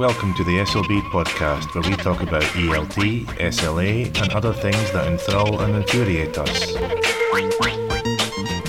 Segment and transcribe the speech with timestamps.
[0.00, 5.06] welcome to the SLB podcast, where we talk about ELT, SLA, and other things that
[5.06, 6.74] enthrall and infuriate us.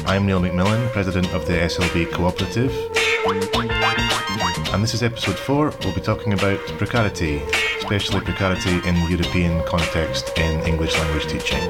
[0.06, 2.74] I'm Neil McMillan, president of the SLB Cooperative,
[4.74, 5.74] and this is episode 4.
[5.86, 7.38] We'll be talking about precarity,
[7.78, 11.64] especially precarity in the European context in English language teaching.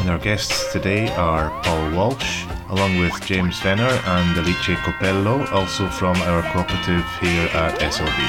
[0.00, 2.44] And our guests today are Paul Walsh,
[2.76, 8.20] along with James Venner and Alice Copello, also from our cooperative here at SLB.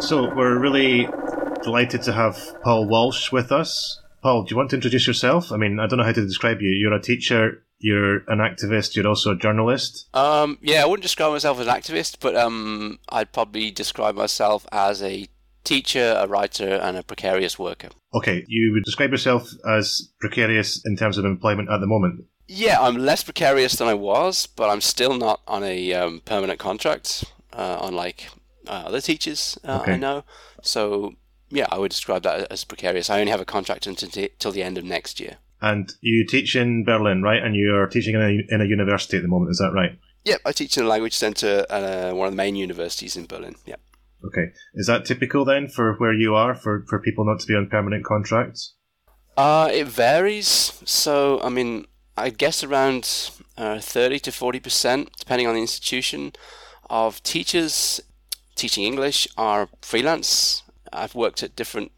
[0.00, 1.08] So we're really
[1.66, 4.00] delighted to have Paul Walsh with us.
[4.22, 5.50] Paul, do you want to introduce yourself?
[5.50, 6.70] I mean, I don't know how to describe you.
[6.70, 10.08] You're a teacher, you're an activist, you're also a journalist.
[10.14, 14.64] Um, yeah, I wouldn't describe myself as an activist, but um, I'd probably describe myself
[14.70, 15.26] as a
[15.64, 17.88] teacher, a writer, and a precarious worker.
[18.14, 22.24] Okay, you would describe yourself as precarious in terms of employment at the moment.
[22.46, 26.60] Yeah, I'm less precarious than I was, but I'm still not on a um, permanent
[26.60, 28.28] contract, uh, unlike
[28.68, 29.94] uh, other teachers uh, Okay.
[29.94, 30.24] I know.
[30.62, 31.14] So,
[31.50, 33.10] yeah, I would describe that as precarious.
[33.10, 35.38] I only have a contract until till the end of next year.
[35.60, 37.42] And you teach in Berlin, right?
[37.42, 39.98] And you're teaching in a, in a university at the moment, is that right?
[40.24, 43.26] Yep, I teach in a language centre at uh, one of the main universities in
[43.26, 43.54] Berlin.
[43.64, 43.80] Yep.
[44.24, 44.46] Okay.
[44.74, 47.68] Is that typical then for where you are, for, for people not to be on
[47.68, 48.74] permanent contracts?
[49.36, 50.80] Uh, it varies.
[50.84, 51.86] So, I mean,
[52.16, 56.32] I guess around uh, 30 to 40%, depending on the institution,
[56.88, 58.00] of teachers
[58.54, 60.62] teaching English are freelance.
[60.92, 61.92] I've worked at different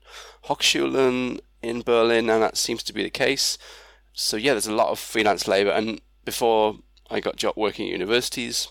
[0.44, 3.58] Hochschulen in Berlin, and that seems to be the case.
[4.12, 5.70] So, yeah, there's a lot of freelance labour.
[5.70, 6.78] And before
[7.10, 8.68] I got job working at universities,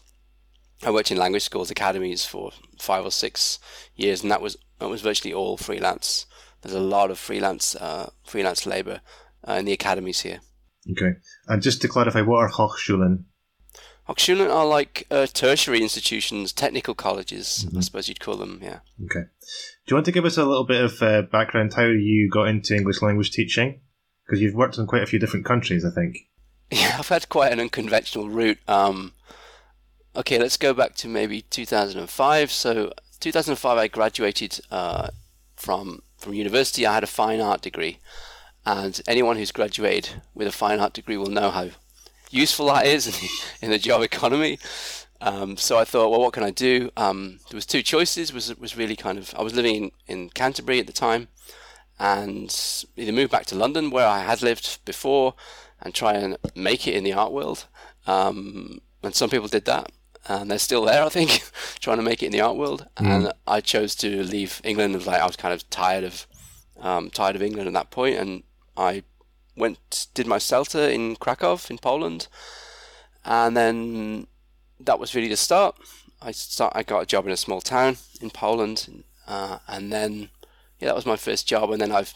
[0.84, 3.60] I worked in language schools, academies for five or six
[3.96, 6.28] years, and that was that was virtually all freelance.
[6.62, 9.02] There's a lot of freelance uh, freelance labour
[9.48, 10.42] uh, in the academies here.
[10.92, 11.14] Okay.
[11.48, 13.24] And just to clarify, what are Hochschulen?
[14.08, 18.60] Hochschulen are like uh, tertiary institutions, technical colleges, I suppose you'd call them.
[18.64, 18.80] Yeah.
[19.04, 19.26] Okay.
[19.86, 22.48] Do you want to give us a little bit of uh, background how you got
[22.48, 23.82] into English language teaching?
[24.26, 26.18] Because you've worked in quite a few different countries, I think.
[26.70, 28.58] Yeah, I've had quite an unconventional route.
[28.68, 29.14] Um,
[30.18, 32.52] okay, let's go back to maybe 2005.
[32.52, 32.92] So,
[33.22, 35.08] 2005, I graduated uh,
[35.56, 36.86] from from university.
[36.86, 38.00] I had a fine art degree,
[38.66, 41.70] and anyone who's graduated with a fine art degree will know how
[42.30, 43.08] useful that is
[43.62, 44.60] in the job economy.
[45.20, 46.92] Um, so I thought, well, what can I do?
[46.96, 48.32] Um, there was two choices.
[48.32, 51.28] Was was really kind of I was living in, in Canterbury at the time,
[52.00, 52.56] and
[52.96, 55.34] either move back to London where I had lived before,
[55.82, 57.66] and try and make it in the art world.
[58.06, 59.92] Um, and some people did that,
[60.28, 61.42] and they're still there, I think,
[61.80, 62.88] trying to make it in the art world.
[62.98, 64.94] And I chose to leave England.
[65.06, 66.28] Like I was kind of tired of
[66.80, 68.44] um, tired of England at that point, and
[68.76, 69.04] I
[69.58, 72.28] went did my CELTA in Krakow in Poland,
[73.26, 74.28] and then
[74.80, 75.76] that was really the start.
[76.22, 80.30] I start I got a job in a small town in Poland, uh, and then
[80.80, 81.72] yeah, that was my first job.
[81.72, 82.14] And then I've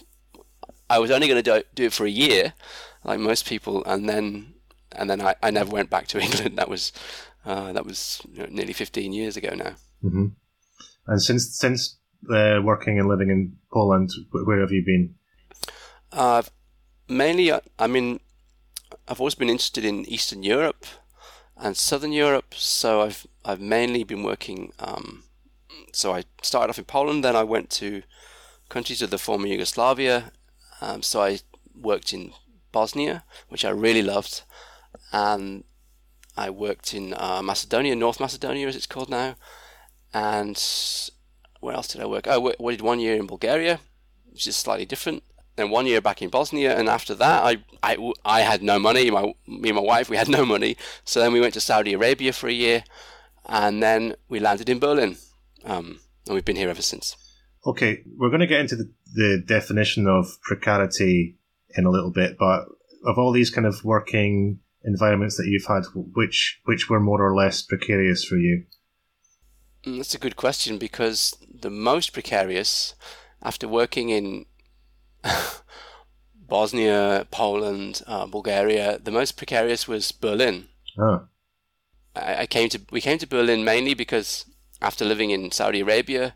[0.90, 2.54] I was only going to do, do it for a year,
[3.04, 4.54] like most people, and then
[4.92, 6.58] and then I, I never went back to England.
[6.58, 6.92] That was
[7.46, 9.76] uh, that was you know, nearly fifteen years ago now.
[10.02, 10.28] hmm
[11.08, 11.98] And since since
[12.30, 15.16] uh, working and living in Poland, where have you been?
[16.12, 16.44] Uh,
[17.12, 18.20] mainly, uh, I mean,
[19.08, 20.86] I've always been interested in Eastern Europe
[21.58, 24.74] and Southern Europe, so I've I've mainly been working.
[24.80, 25.24] Um,
[25.94, 28.04] so I started off in Poland, then I went to
[28.70, 30.32] countries of the former Yugoslavia.
[30.80, 31.40] Um, so I
[31.76, 32.32] worked in
[32.72, 34.44] Bosnia, which I really loved,
[35.12, 35.64] and
[36.38, 39.36] I worked in uh, Macedonia, North Macedonia as it's called now,
[40.14, 40.58] and
[41.60, 42.26] where else did I work?
[42.26, 43.80] Wo- I did one year in Bulgaria,
[44.32, 45.24] which is slightly different.
[45.62, 49.12] Then one year back in Bosnia, and after that, I, I, I had no money.
[49.12, 50.76] My me and my wife, we had no money.
[51.06, 52.84] So then we went to Saudi Arabia for a year,
[53.46, 55.18] and then we landed in Berlin,
[55.64, 57.16] um, and we've been here ever since.
[57.64, 61.38] Okay, we're going to get into the, the definition of precarity
[61.78, 62.66] in a little bit, but
[63.06, 67.36] of all these kind of working environments that you've had, which which were more or
[67.36, 68.64] less precarious for you?
[69.86, 72.96] Mm, That's a good question because the most precarious,
[73.44, 74.46] after working in
[76.36, 80.68] Bosnia, Poland, uh, Bulgaria, the most precarious was Berlin.
[80.98, 81.28] Oh,
[82.16, 84.46] I, I came to we came to Berlin mainly because
[84.82, 86.36] after living in Saudi Arabia,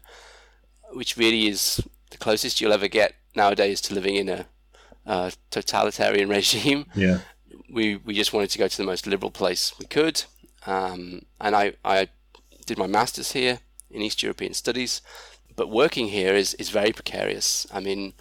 [0.94, 4.46] which really is the closest you'll ever get nowadays to living in a,
[5.06, 6.86] uh, totalitarian regime.
[6.96, 7.20] Yeah.
[7.70, 10.24] We we just wanted to go to the most liberal place we could,
[10.66, 12.10] um, and I I
[12.66, 13.60] did my masters here
[13.90, 15.02] in East European Studies,
[15.56, 17.68] but working here is is very precarious.
[17.74, 18.14] I mean,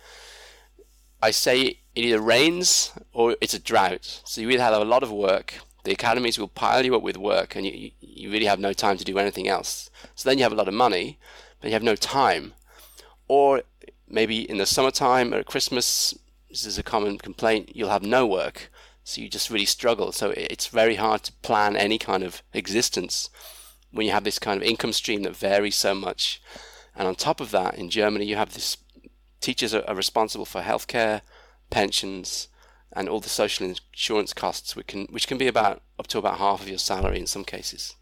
[1.25, 4.21] I say it either rains or it's a drought.
[4.25, 5.55] So you either have a lot of work.
[5.85, 8.99] The academies will pile you up with work, and you you really have no time
[8.99, 9.89] to do anything else.
[10.15, 11.19] So then you have a lot of money,
[11.61, 12.53] but you have no time.
[13.27, 13.63] Or
[14.07, 16.15] maybe in the summertime or Christmas,
[16.51, 18.71] this is a common complaint, you'll have no work.
[19.03, 20.13] So you just really struggle.
[20.13, 23.31] So it's very hard to plan any kind of existence
[23.93, 26.43] when you have this kind of income stream that varies so much.
[26.95, 28.77] And on top of that, in Germany, you have this
[29.45, 31.21] teachers are, are responsible for healthcare,
[31.71, 32.49] pensions,
[32.97, 36.39] and all the social insurance costs, which can which can be about up to about
[36.39, 37.97] half of your salary in some cases.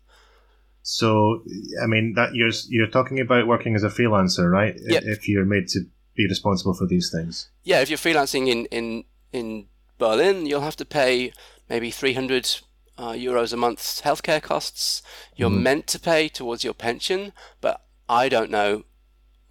[0.83, 1.43] So,
[1.83, 4.75] I mean, that you're you're talking about working as a freelancer, right?
[4.77, 5.03] Yep.
[5.07, 5.81] If you're made to
[6.17, 7.49] be responsible for these things.
[7.63, 9.67] Yeah, if you're freelancing in in in
[9.99, 11.33] Berlin, you'll have to pay
[11.69, 12.61] maybe 300
[12.99, 15.03] uh, euros a month healthcare costs.
[15.37, 15.63] You're Mhm.
[15.63, 17.77] meant to pay towards your pension, but
[18.09, 18.85] I don't know.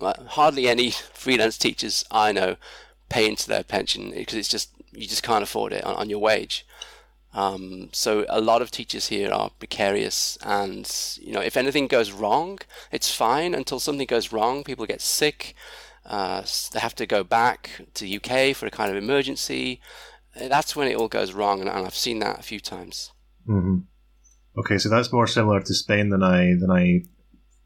[0.01, 2.57] Hardly any freelance teachers I know
[3.09, 6.19] pay into their pension because it's just you just can't afford it on, on your
[6.19, 6.65] wage.
[7.33, 10.89] Um, so a lot of teachers here are precarious, and
[11.21, 12.59] you know if anything goes wrong,
[12.91, 14.63] it's fine until something goes wrong.
[14.63, 15.55] People get sick.
[16.05, 16.43] Uh,
[16.73, 19.79] they have to go back to UK for a kind of emergency.
[20.35, 23.11] That's when it all goes wrong, and, and I've seen that a few times.
[23.45, 23.79] hmm
[24.57, 27.03] Okay, so that's more similar to Spain than I than I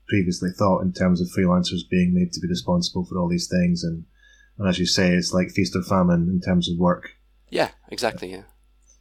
[0.08, 3.84] previously thought in terms of freelancers being made to be responsible for all these things,
[3.84, 4.06] and,
[4.58, 7.12] and as you say, it's like feast or famine in terms of work.
[7.50, 8.32] Yeah, exactly.
[8.32, 8.44] Yeah.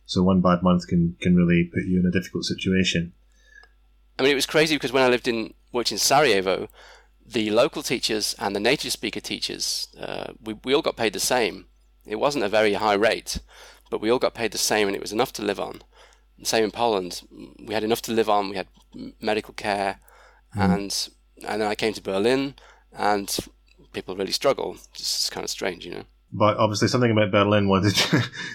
[0.06, 3.12] So one bad month can can really put you in a difficult situation.
[4.18, 6.68] I mean, it was crazy because when I lived in worked in Sarajevo,
[7.26, 11.20] the local teachers and the native speaker teachers, uh, we we all got paid the
[11.20, 11.66] same.
[12.06, 13.40] It wasn't a very high rate,
[13.90, 15.82] but we all got paid the same, and it was enough to live on.
[16.42, 17.22] Same in Poland,
[17.64, 18.50] we had enough to live on.
[18.50, 18.66] We had
[19.20, 20.00] medical care,
[20.54, 21.08] and
[21.46, 22.54] and then I came to Berlin,
[22.92, 23.36] and
[23.92, 24.76] people really struggle.
[24.94, 26.04] It's kind of strange, you know.
[26.32, 27.96] But obviously, something about Berlin wanted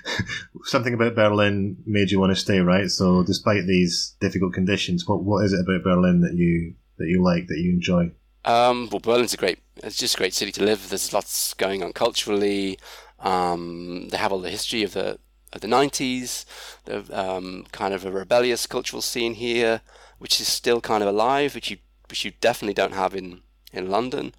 [0.63, 2.90] something about Berlin made you want to stay, right?
[2.90, 7.24] So, despite these difficult conditions, what what is it about Berlin that you that you
[7.24, 8.12] like that you enjoy?
[8.44, 9.60] Um, well, Berlin's a great.
[9.78, 10.90] It's just a great city to live.
[10.90, 12.78] There's lots going on culturally.
[13.19, 15.19] Um, they have all the history of the
[15.54, 16.44] of the '90s.
[16.84, 19.81] The um, kind of a rebellious cultural scene here,
[20.18, 21.78] which is still kind of alive, which you
[22.09, 23.41] which you definitely don't have in
[23.71, 24.33] in London.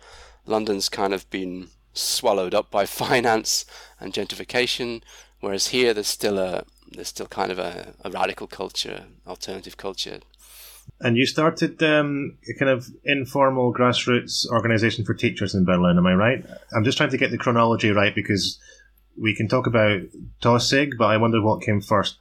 [0.47, 3.65] London's kind of been swallowed up by finance
[3.99, 5.03] and gentrification,
[5.41, 10.21] whereas here there's still a there's still kind of a, a radical culture, alternative culture.
[11.01, 16.07] And you started um, a kind of informal grassroots organization for teachers in Berlin, am
[16.07, 16.45] I right?
[16.75, 18.59] I'm just trying to get the chronology right because
[19.17, 20.01] we can talk about
[20.43, 22.19] TaWSIG, but I wonder what came first.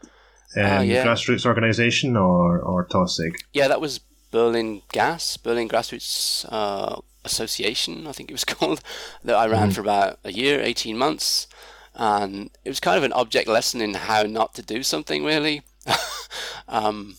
[0.55, 1.05] Um, Ah, yeah.
[1.05, 3.35] Grassroots organization or, or TaWSIG?
[3.53, 8.81] Yeah, that was Berlin Gas, Berlin Grassroots uh, Association, I think it was called,
[9.23, 11.47] that I ran for about a year, 18 months.
[11.95, 15.63] And it was kind of an object lesson in how not to do something, really.
[16.67, 17.15] um,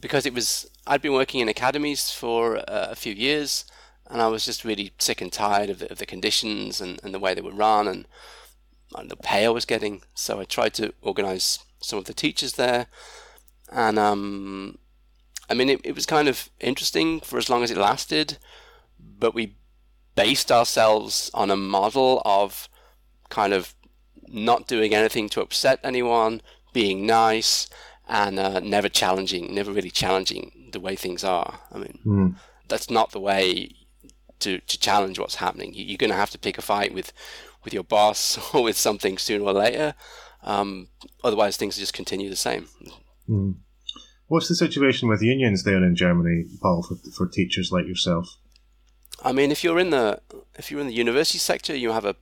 [0.00, 3.64] because it was, I'd been working in academies for uh, a few years,
[4.08, 7.14] and I was just really sick and tired of the, of the conditions and, and
[7.14, 8.06] the way they were run and,
[8.94, 10.02] and the pay I was getting.
[10.14, 12.86] So I tried to organize some of the teachers there.
[13.70, 14.78] And um,
[15.50, 18.38] I mean, it, it was kind of interesting for as long as it lasted,
[18.98, 19.56] but we
[20.14, 22.68] based ourselves on a model of
[23.28, 23.74] kind of
[24.28, 26.40] not doing anything to upset anyone,
[26.72, 27.68] being nice,
[28.08, 31.60] and uh, never challenging, never really challenging the way things are.
[31.72, 32.28] I mean, Hmm.
[32.68, 33.74] that's not the way
[34.40, 35.74] to, to challenge what's happening.
[35.74, 37.12] You- You're going to have to pick a fight with,
[37.64, 39.94] with your boss or with something sooner or later.
[40.42, 40.88] Um,
[41.24, 42.68] otherwise, things just continue the same.
[43.26, 43.52] Hmm.
[44.30, 48.36] What's the situation with unions there in Germany, Paul, for, for teachers like yourself?
[49.24, 50.20] I mean, if you're in the
[50.56, 52.14] if you're in the university sector, you have a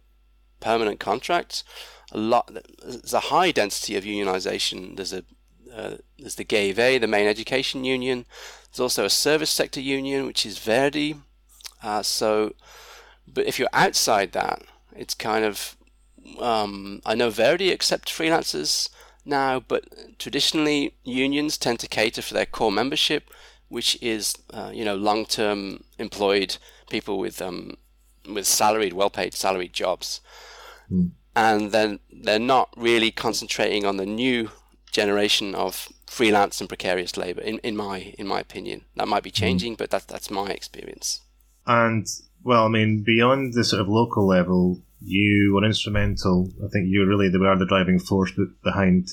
[0.58, 1.64] permanent contract.
[2.10, 2.50] A lot
[2.82, 4.96] there's a high density of unionization.
[4.96, 5.22] There's a
[5.70, 8.24] uh, there's the GEW, the main education union.
[8.70, 11.16] There's also a service sector union, which is Verdi.
[11.82, 12.54] Uh, so,
[13.26, 14.62] but if you're outside that,
[14.96, 15.76] it's kind of
[16.40, 18.88] um, I know Verdi accept freelancers
[19.28, 23.30] now, but traditionally unions tend to cater for their core membership,
[23.68, 26.56] which is uh, you know long-term employed
[26.90, 27.76] people with um,
[28.28, 30.20] with salaried, well-paid salaried jobs,
[30.90, 31.10] Mm.
[31.36, 34.50] and then they're not really concentrating on the new
[34.90, 37.42] generation of freelance and precarious labor.
[37.42, 41.20] In, in my in my opinion, that might be changing, but that's that's my experience.
[41.66, 42.06] And
[42.42, 46.50] well, I mean, beyond the sort of local level, you were instrumental.
[46.64, 49.08] I think you were really they were the driving force behind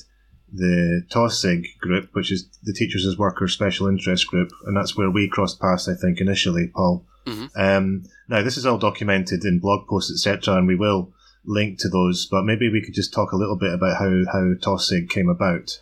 [0.52, 5.10] the TaWSIG group, which is the Teachers as Workers Special Interest Group, and that's where
[5.10, 7.04] we crossed paths, I think, initially, Paul.
[7.26, 7.60] Mm-hmm.
[7.60, 11.12] Um, now, this is all documented in blog posts, etc., and we will
[11.44, 14.54] link to those, but maybe we could just talk a little bit about how, how
[14.54, 15.80] TaWSIG came about.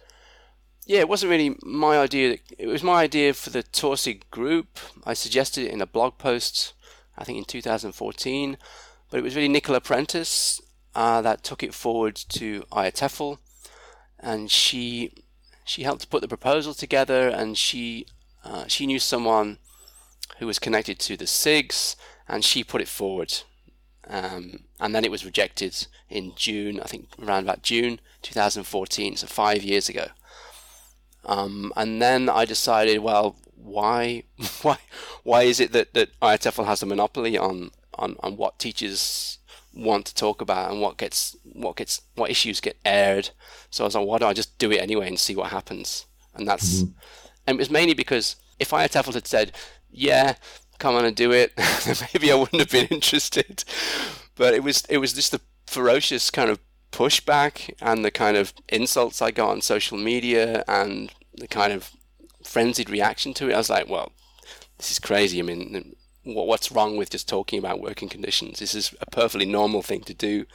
[0.86, 2.38] Yeah, it wasn't really my idea.
[2.58, 4.78] It was my idea for the TaWSIG group.
[5.04, 6.74] I suggested it in a blog post,
[7.16, 8.58] I think in 2014,
[9.14, 10.60] but it was really Nicola Prentice
[10.96, 13.38] uh, that took it forward to IATEFL
[14.18, 15.12] and she
[15.64, 18.08] she helped put the proposal together, and she
[18.42, 19.58] uh, she knew someone
[20.38, 21.94] who was connected to the SIGs,
[22.26, 23.32] and she put it forward.
[24.08, 29.28] Um, and then it was rejected in June, I think around about June 2014, so
[29.28, 30.08] five years ago.
[31.24, 34.24] Um, and then I decided, well, why,
[34.62, 34.78] why,
[35.22, 39.38] why is it that that IATEFL has a monopoly on on, on what teachers
[39.72, 43.30] want to talk about and what gets what gets what issues get aired.
[43.70, 46.06] So I was like, why don't I just do it anyway and see what happens?
[46.34, 46.92] And that's mm-hmm.
[47.46, 49.52] and it was mainly because if I IATEFL had said,
[49.90, 50.34] yeah,
[50.78, 51.52] come on and do it,
[52.14, 53.64] maybe I wouldn't have been interested.
[54.36, 56.60] But it was it was just the ferocious kind of
[56.92, 61.90] pushback and the kind of insults I got on social media and the kind of
[62.44, 63.54] frenzied reaction to it.
[63.54, 64.12] I was like, well,
[64.78, 65.40] this is crazy.
[65.40, 68.58] I mean, what's wrong with just talking about working conditions?
[68.58, 70.46] This is a perfectly normal thing to do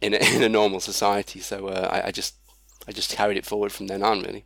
[0.00, 1.40] in a, in a normal society.
[1.40, 2.34] So uh, I, I, just
[2.86, 4.44] I just carried it forward from then on, really.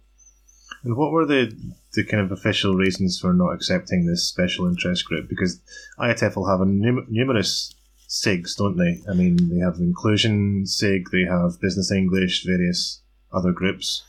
[0.85, 1.52] And what were the
[1.95, 5.28] the kind of official reasons for not accepting this special interest group?
[5.28, 5.61] Because
[5.99, 7.75] IATEFL have a num- numerous
[8.09, 9.02] SIGs, don't they?
[9.11, 13.02] I mean, they have inclusion SIG, they have business English, various
[13.33, 14.05] other groups.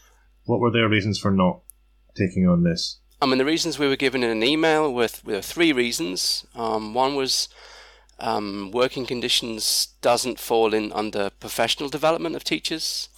[0.46, 1.62] What were their reasons for not
[2.15, 2.99] taking on this?
[3.22, 6.46] I mean, the reasons we were given in an email were, were three reasons.
[6.56, 7.50] Um, one was
[8.20, 13.10] um, working conditions doesn't fall in under professional development of teachers.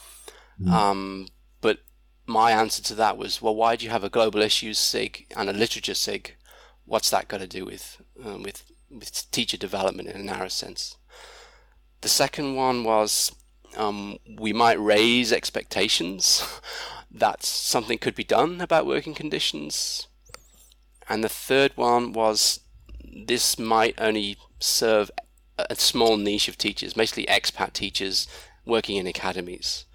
[0.59, 0.71] Mm.
[0.71, 1.27] Um,
[1.61, 1.79] but
[2.25, 5.49] my answer to that was, well, why do you have a global issues SIG and
[5.49, 6.35] a literature SIG?
[6.85, 10.97] What's that got to do with, um, with with teacher development in a narrow sense?
[12.01, 13.31] The second one was
[13.77, 16.43] um, we might raise expectations
[17.13, 20.07] that something could be done about working conditions.
[21.09, 22.61] And the third one was
[23.03, 25.11] this might only serve
[25.57, 28.27] a small niche of teachers, mostly expat teachers
[28.65, 29.85] working in academies.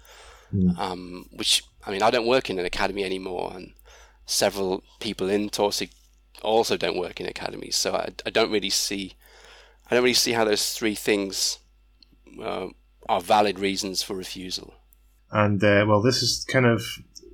[0.53, 0.77] Mm.
[0.77, 3.73] Um, which, I mean, I don't work in an academy anymore, and
[4.25, 5.91] several people in TaWSIG
[6.41, 7.75] also don't work in academies.
[7.75, 9.13] So I, I don't really see,
[9.89, 11.59] I don't really see how those three things
[12.41, 12.67] uh,
[13.09, 14.75] are valid reasons for refusal.
[15.31, 16.85] And uh, well, this is kind of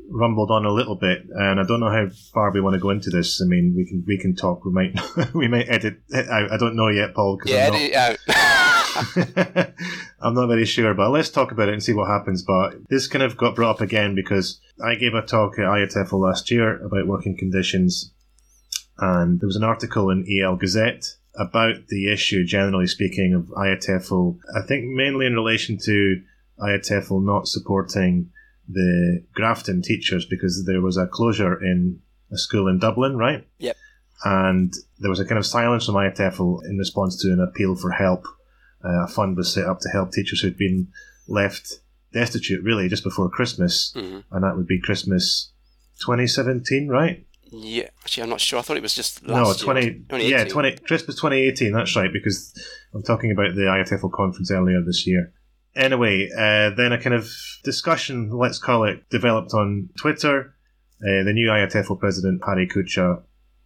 [0.10, 2.89] rumbled on a little bit, and I don't know how far we want to go
[2.89, 3.41] into this.
[3.41, 4.65] I mean, we can we can talk.
[4.65, 4.95] We might
[5.33, 6.51] we might edit it out.
[6.51, 7.39] I don't know yet, Paul.
[7.45, 7.91] Yeah, I'm edit
[8.27, 9.74] not, out.
[10.19, 12.43] I'm not very sure, but let's talk about it and see what happens.
[12.43, 16.19] But this kind of got brought up again because I gave a talk at IATEFL
[16.19, 18.12] last year about working conditions,
[19.00, 24.38] and there was an article in EL Gazette about the issue, generally speaking, of IATEFL.
[24.55, 26.22] I think mainly in relation to
[26.60, 28.29] IATEFL not supporting
[28.67, 32.01] the Grafton teachers because there was a closure in
[32.32, 33.48] a school in Dublin, right?
[33.60, 33.77] Yep.
[34.25, 37.91] And there was a kind of silence from IATEFL in response to an appeal for
[37.91, 38.25] help.
[38.84, 40.88] Uh, a fund was set up to help teachers who'd been
[41.27, 41.79] left
[42.13, 44.20] destitute, really, just before Christmas, mm-hmm.
[44.32, 45.51] and that would be Christmas
[46.01, 47.25] 2017, right?
[47.51, 48.60] Yeah, actually, I'm not sure.
[48.60, 50.05] I thought it was just no 20.
[50.20, 51.72] Yeah, 20 Christmas 2018.
[51.72, 52.53] That's right, because
[52.93, 55.32] I'm talking about the IATEFL conference earlier this year.
[55.75, 57.30] Anyway, uh, then a kind of
[57.63, 60.56] discussion, let's call it, developed on Twitter.
[61.01, 63.24] Uh, the new IATEFL president, Harry Kuchah,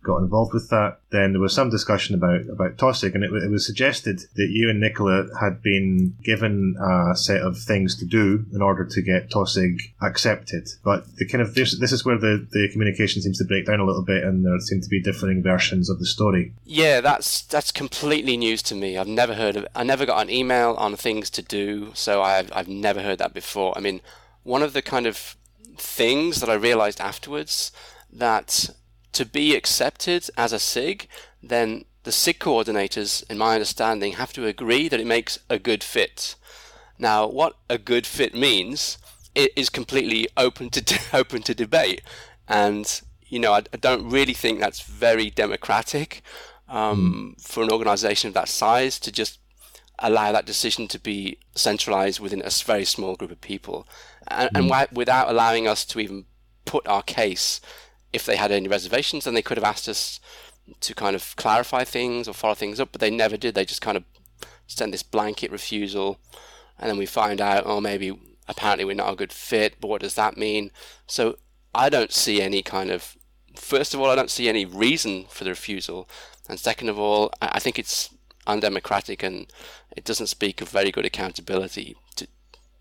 [0.07, 0.99] got involved with that.
[1.11, 4.69] Then there was some discussion about about TaWSIG, and it, it, was suggested that you
[4.69, 9.29] and Nicola had been given a set of things to do in order to get
[9.29, 10.69] TaWSIG accepted.
[10.83, 13.79] But the kind of this, this is where the, the communication seems to break down
[13.79, 16.53] a little bit, and there seem to be differing versions of the story.
[16.65, 18.97] Yeah, that's that's completely news to me.
[18.97, 19.67] I've never heard of.
[19.75, 23.33] I never got an email on things to do, so I've I've never heard that
[23.33, 23.77] before.
[23.77, 24.01] I mean,
[24.43, 25.35] one of the kind of
[25.77, 27.71] things that I realized afterwards
[28.11, 28.69] that
[29.17, 31.07] to be accepted as a SIG,
[31.41, 35.83] then the SIG coordinators, in my understanding, have to agree that it makes a good
[35.83, 36.35] fit.
[36.99, 38.99] Now, what a good fit means,
[39.33, 42.01] it is completely open to open to debate,
[42.47, 46.21] and you know I, I don't really think that's very democratic
[46.69, 47.41] um, mm.
[47.41, 49.39] for an organisation of that size to just
[49.99, 53.87] allow that decision to be centralised within a very small group of people,
[54.27, 54.71] and, mm.
[54.71, 56.25] and without allowing us to even
[56.65, 57.61] put our case
[58.13, 60.19] if they had any reservations, then they could have asked us
[60.81, 63.55] to kind of clarify things or follow things up, but they never did.
[63.55, 64.03] They just kind of
[64.67, 66.19] send this blanket refusal,
[66.77, 70.01] and then we find out, oh, maybe apparently we're not a good fit, but what
[70.01, 70.71] does that mean?
[71.05, 71.37] So
[71.73, 73.17] I don't see any kind of,
[73.55, 76.09] first of all, I don't see any reason for the refusal.
[76.49, 78.09] And second of all, I think it's
[78.45, 79.51] undemocratic and
[79.95, 82.27] it doesn't speak of very good accountability to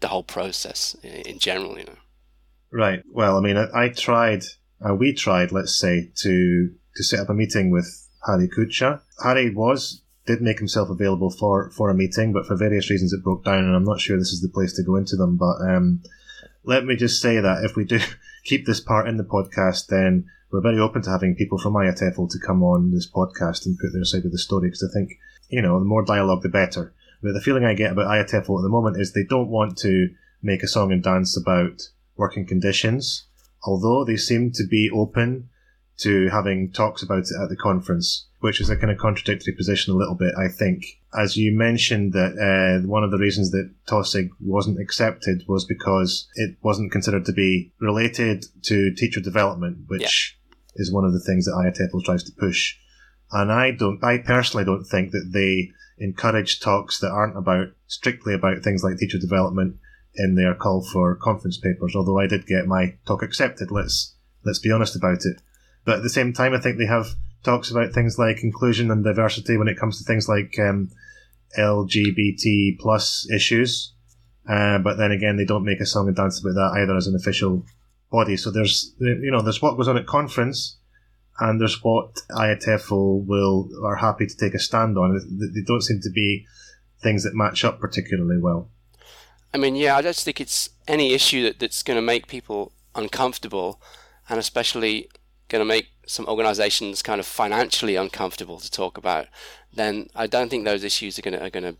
[0.01, 1.97] the whole process in general, you know.
[2.71, 3.03] Right.
[3.11, 4.45] Well, I mean, I, I tried,
[4.85, 9.01] uh, we tried, let's say, to to set up a meeting with Harry Kuchah.
[9.23, 13.23] Harry was did make himself available for, for a meeting, but for various reasons it
[13.23, 15.37] broke down, and I'm not sure this is the place to go into them.
[15.37, 16.03] But um,
[16.65, 18.01] let me just say that if we do
[18.45, 22.31] keep this part in the podcast, then we're very open to having people from IATEFL
[22.31, 25.13] to come on this podcast and put their side of the story, because I think,
[25.49, 26.93] you know, the more dialogue, the better.
[27.23, 30.11] But the feeling I get about IATEFL at the moment is they don't want to
[30.43, 33.25] make a song and dance about working conditions,
[33.65, 35.49] although they seem to be open
[35.99, 39.95] to having talks about it at the conference, which is a kind of contradictory position
[39.95, 40.85] a little bit, I think.
[41.19, 46.29] As you mentioned that uh, one of the reasons that TaWSIG wasn't accepted was because
[46.35, 50.37] it wasn't considered to be related to teacher development, which
[50.75, 50.83] yeah.
[50.83, 52.77] is one of the things that IATEFL tries to push.
[53.33, 58.35] And I don't, I personally don't think that they encourage talks that aren't about, strictly
[58.35, 59.77] about things like teacher development
[60.17, 64.59] in their call for conference papers, although I did get my talk accepted, let's, let's
[64.59, 65.43] be honest about it.
[65.85, 69.05] But at the same time, I think they have talks about things like inclusion and
[69.05, 70.91] diversity when it comes to things like um,
[71.57, 73.93] LGBT plus issues.
[74.49, 77.07] Uh, but then again, they don't make a song and dance about that either as
[77.07, 77.65] an official
[78.11, 78.37] body.
[78.37, 80.77] So there's, you know, there's what goes on at conference,
[81.39, 85.21] and there's what IATEFL will are happy to take a stand on.
[85.55, 86.47] They don't seem to be
[87.03, 88.71] things that match up particularly well.
[89.57, 92.73] I mean, yeah, I just think it's any issue that, that's going to make people
[92.95, 93.81] uncomfortable,
[94.29, 95.09] and especially
[95.49, 99.29] going to make some organisations kind of financially uncomfortable to talk about,
[99.73, 101.77] then I don't think those issues are going to are going to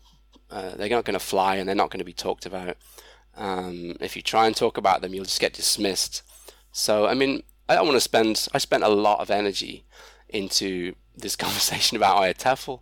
[0.49, 2.77] uh, they're not going to fly and they're not going to be talked about.
[3.35, 6.23] Um, if you try and talk about them, you'll just get dismissed.
[6.71, 8.47] So I mean, I don't want to spend.
[8.55, 9.85] I spent a lot of energy
[10.29, 12.79] into this conversation about IATEFL,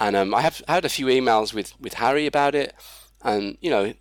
[0.00, 2.74] and um, I have I had a few emails with with Harry about it,
[3.22, 3.94] and you know,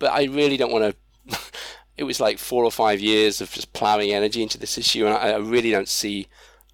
[0.00, 0.96] but I really don't want
[1.28, 1.38] to.
[1.96, 5.14] it was like four or five years of just plowing energy into this issue, and
[5.14, 6.26] I, I really don't see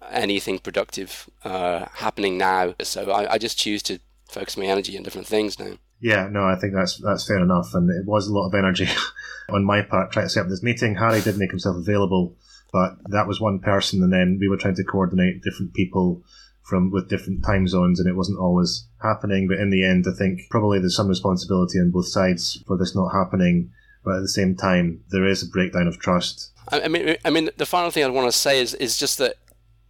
[0.09, 2.73] anything productive uh, happening now.
[2.81, 5.73] So I, I, just choose to focus my energy on different things now.
[5.99, 8.87] Yeah, no, I think that's that's fair enough, and it was a lot of energy
[9.49, 10.95] on my part trying to set up this meeting.
[10.95, 12.35] Harry did make himself available,
[12.71, 16.23] but that was one person, and then we were trying to coordinate different people
[16.67, 19.47] from with different time zones, and it wasn't always happening.
[19.47, 22.95] But in the end, I think probably there's some responsibility on both sides for this
[22.95, 23.71] not happening
[24.07, 26.53] but at the same time, there is a breakdown of trust.
[26.69, 29.35] I mean, I mean, the final thing I want to say is is just that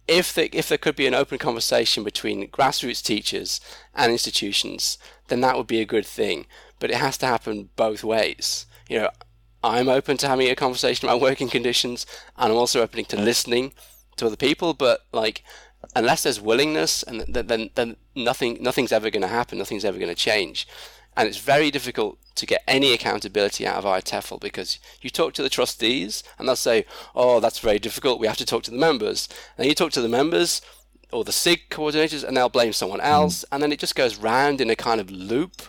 [0.08, 3.60] if the, if there could be an open conversation between grassroots teachers
[3.94, 6.46] and institutions, then that would be a good thing.
[6.80, 8.66] But it has to happen both ways.
[8.88, 9.10] You know,
[9.62, 12.04] I'm open to having a conversation about working conditions,
[12.36, 13.72] and I'm also open to listening
[14.16, 14.74] to other people.
[14.74, 15.44] But like,
[15.94, 19.58] unless there's willingness, and then then nothing nothing's ever going to happen.
[19.58, 20.66] Nothing's ever going to change
[21.18, 25.42] and it's very difficult to get any accountability out of IATEFL because you talk to
[25.42, 28.20] the trustees and they'll say, "Oh, that's very difficult.
[28.20, 30.62] We have to talk to the members." And you talk to the members
[31.10, 33.48] or the SIG coordinators, and they'll blame someone else, mm.
[33.50, 35.62] and then it just goes round in a kind of loop,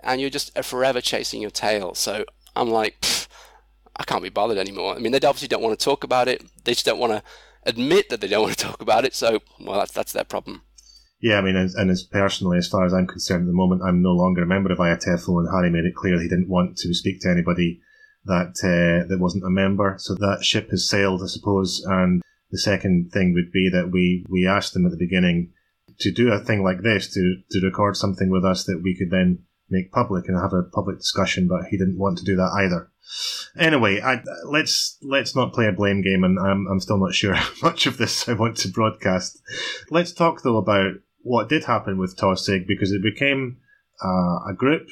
[0.00, 1.94] and you're just forever chasing your tail.
[1.94, 2.24] So
[2.56, 2.96] I'm like,
[3.94, 4.96] I can't be bothered anymore.
[4.96, 6.44] I mean, they obviously don't want to talk about it.
[6.64, 7.22] They just don't want to
[7.66, 9.14] admit that they don't want to talk about it.
[9.14, 10.62] So, well, that's that's their problem.
[11.20, 13.82] Yeah, I mean, and, and as personally, as far as I'm concerned at the moment,
[13.82, 16.76] I'm no longer a member of IATEFL, and Harry made it clear he didn't want
[16.78, 17.80] to speak to anybody
[18.26, 19.96] that uh, that wasn't a member.
[19.98, 21.82] So that ship has sailed, I suppose.
[21.86, 25.52] And the second thing would be that we we asked him at the beginning
[26.00, 29.10] to do a thing like this, to to record something with us that we could
[29.10, 32.52] then make public and have a public discussion, but he didn't want to do that
[32.58, 32.90] either.
[33.58, 37.34] Anyway, I, let's let's not play a blame game, and I'm I'm still not sure
[37.34, 39.40] how much of this I want to broadcast.
[39.90, 43.58] Let's talk though about what did happen with TaWSIG because it became
[44.04, 44.88] uh, a group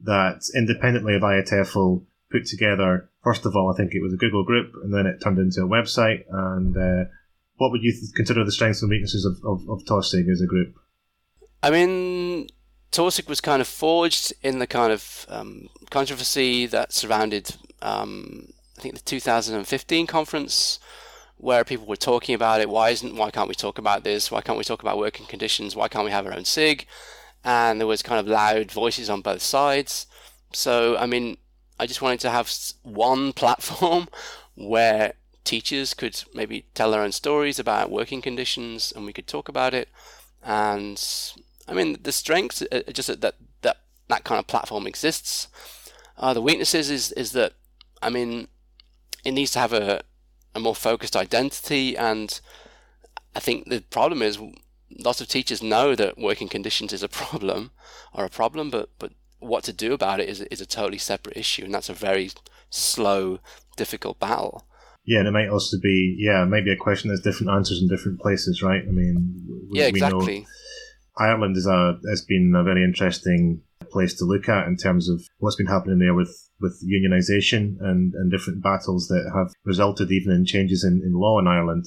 [0.00, 3.10] that independently of IATEFL put together.
[3.22, 5.62] First of all, I think it was a Google group, and then it turned into
[5.62, 6.24] a website.
[6.30, 7.08] And uh,
[7.56, 10.74] what would you th- consider the strengths and weaknesses of, of, of as a group?
[11.62, 12.48] I mean,
[12.90, 18.80] TaWSIG was kind of forged in the kind of um, controversy that surrounded, um, I
[18.80, 20.78] think, the 2015 conference
[21.36, 22.68] where people were talking about it.
[22.68, 23.14] Why isn't?
[23.14, 24.30] Why can't we talk about this?
[24.30, 25.76] Why can't we talk about working conditions?
[25.76, 26.86] Why can't we have our own SIG?
[27.44, 30.06] And there was kind of loud voices on both sides.
[30.52, 31.36] So I mean,
[31.78, 34.08] I just wanted to have one platform
[34.54, 39.48] where teachers could maybe tell their own stories about working conditions, and we could talk
[39.48, 39.88] about it.
[40.42, 41.02] And
[41.68, 43.76] I mean, the strengths are just that that
[44.08, 45.48] that kind of platform exists.
[46.16, 47.52] Uh, the weaknesses is is that
[48.02, 48.48] I mean,
[49.24, 50.02] it needs to have a
[50.54, 52.40] a more focused identity, and
[53.36, 54.38] I think the problem is
[54.90, 57.70] lots of teachers know that working conditions is a problem,
[58.12, 61.36] or a problem, but but what to do about it is is a totally separate
[61.36, 62.30] issue, and that's a very
[62.70, 63.38] slow,
[63.76, 64.64] difficult battle.
[65.04, 68.20] Yeah, and it might also be yeah, maybe a question that's different answers in different
[68.20, 68.82] places, right?
[68.82, 70.46] I mean, we, yeah, exactly.
[71.18, 75.26] Ireland is a has been a very interesting place to look at in terms of
[75.38, 80.32] what's been happening there with, with unionisation and, and different battles that have resulted even
[80.32, 81.86] in changes in, in law in Ireland.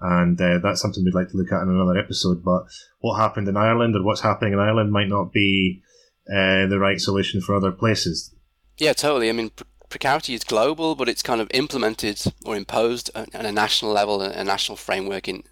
[0.00, 2.42] And uh, that's something we'd like to look at in another episode.
[2.44, 2.64] But
[3.00, 5.82] what happened in Ireland or what's happening in Ireland might not be
[6.28, 8.34] uh, the right solution for other places.
[8.78, 9.28] Yeah, totally.
[9.28, 9.50] I mean,
[9.88, 14.42] precarity is global, but it's kind of implemented or imposed at a national level, a
[14.42, 15.44] national framework in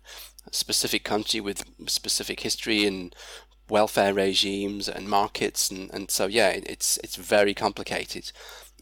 [0.50, 3.14] specific country with specific history and
[3.68, 8.32] welfare regimes and markets, and, and so yeah, it, it's it's very complicated.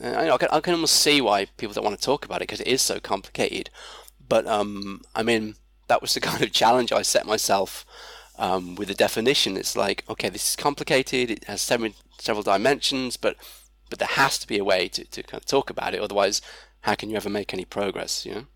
[0.01, 2.37] And I, I, can, I can almost see why people don't want to talk about
[2.37, 3.71] it because it is so complicated.
[4.29, 5.57] But um, I mean,
[5.89, 7.85] that was the kind of challenge I set myself
[8.39, 9.57] um, with the definition.
[9.57, 11.31] It's like, okay, this is complicated.
[11.31, 13.37] It has several several dimensions, but
[13.91, 16.01] but there has to be a way to, to kind of talk about it.
[16.01, 16.41] Otherwise,
[16.83, 18.25] how can you ever make any progress?
[18.25, 18.47] You know.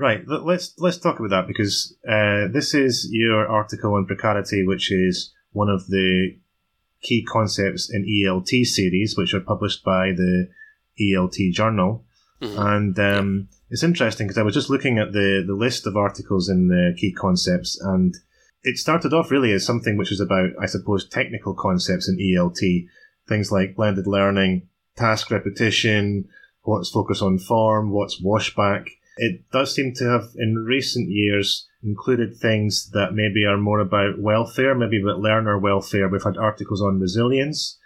[0.00, 0.22] Right.
[0.26, 5.30] Let's let's talk about that because uh, this is your article on precarity, which is
[5.52, 6.38] one of the
[7.02, 10.48] key concepts in ELT series, which are published by the
[10.98, 12.06] ELT Journal.
[12.40, 12.58] Mm-hmm.
[12.58, 16.48] And um, it's interesting because I was just looking at the, the list of articles
[16.48, 18.16] in the key concepts, and
[18.62, 22.86] it started off really as something which was about, I suppose, technical concepts in ELT,
[23.28, 26.26] things like blended learning, task repetition,
[26.62, 32.36] what's focus on form, what's washback it does seem to have, in recent years, included
[32.36, 36.08] things that maybe are more about welfare, maybe about learner welfare.
[36.08, 37.78] We've had articles on resilience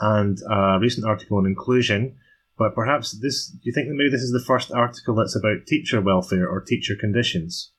[0.00, 2.16] and a recent article on inclusion.
[2.58, 5.66] But perhaps this, do you think that maybe this is the first article that's about
[5.66, 7.72] teacher welfare or teacher conditions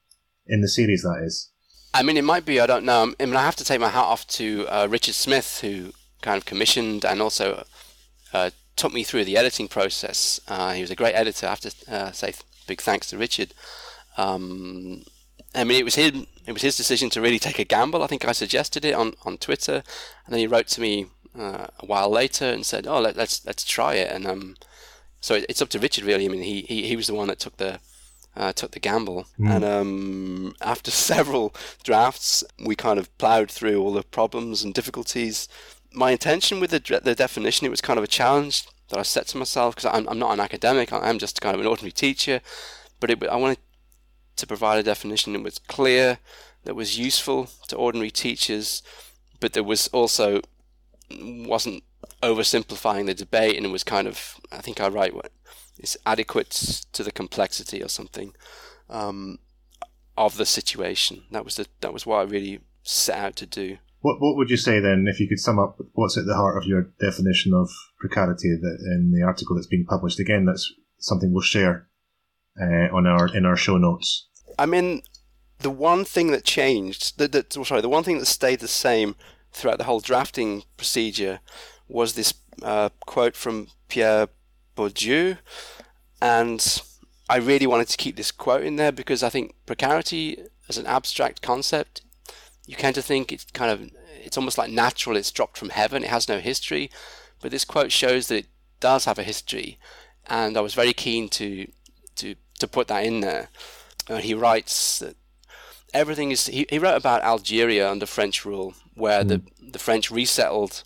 [0.47, 1.51] in the series, that is?
[1.93, 3.13] I mean, it might be, I don't know.
[3.19, 6.37] I mean, I have to take my hat off to uh, Richard Smith, who kind
[6.37, 7.65] of commissioned and also
[8.33, 10.39] uh, took me through the editing process.
[10.47, 12.33] Uh, he was a great editor, I have to uh, say
[12.69, 13.53] big thanks to Richard.
[14.15, 15.03] Um,
[15.55, 16.11] I mean, it was his
[16.45, 18.03] it was his decision to really take a gamble.
[18.03, 19.83] I think I suggested it on, on Twitter,
[20.25, 23.17] and then he wrote to me uh, a while later and said, "Oh, let, us
[23.17, 24.55] let's, let's try it." And um,
[25.19, 26.25] so it's up to Richard really.
[26.25, 27.79] I mean, he, he, he was the one that took the
[28.37, 29.25] uh, took the gamble.
[29.39, 29.55] Mm.
[29.55, 31.53] And um, after several
[31.83, 35.47] drafts, we kind of ploughed through all the problems and difficulties.
[35.91, 39.27] My intention with the the definition, it was kind of a challenge that I set
[39.27, 42.41] to myself because I'm, I'm not an academic, I'm just kind of an ordinary teacher.
[42.99, 43.59] But it, I wanted
[44.35, 46.19] to provide a definition that was clear,
[46.63, 48.83] that was useful to ordinary teachers,
[49.39, 50.41] but that was also
[51.11, 51.83] wasn't
[52.21, 55.31] oversimplifying the debate and it was kind of, I think I write what
[55.79, 58.33] is adequate to the complexity or something
[58.89, 59.39] um,
[60.17, 61.23] of the situation.
[61.31, 63.77] That was the, that was what I really set out to do.
[64.01, 66.57] What What would you say then, if you could sum up what's at the heart
[66.57, 70.19] of your definition of precarity that in the article that's being published?
[70.19, 71.87] Again, that's something we'll share
[72.59, 74.27] uh, on our in our show notes.
[74.57, 75.01] I mean,
[75.59, 79.15] the one thing that changed, that, that sorry, the one thing that stayed the same
[79.51, 81.39] throughout the whole drafting procedure
[81.87, 84.27] was this uh, quote from Pierre
[84.77, 85.37] Bourdieu,
[86.21, 86.81] and
[87.29, 90.85] I really wanted to keep this quote in there because I think precarity as an
[90.85, 92.01] abstract concept
[92.69, 93.89] you kind of think it's kind of
[94.23, 96.91] it's almost like natural it's dropped from heaven it has no history
[97.41, 98.47] but this quote shows that it
[98.79, 99.79] does have a history
[100.27, 101.67] and i was very keen to
[102.15, 103.49] to to put that in there
[104.07, 105.15] uh, he writes that
[105.95, 109.29] everything is he, he wrote about algeria under french rule where mm.
[109.29, 110.83] the the french resettled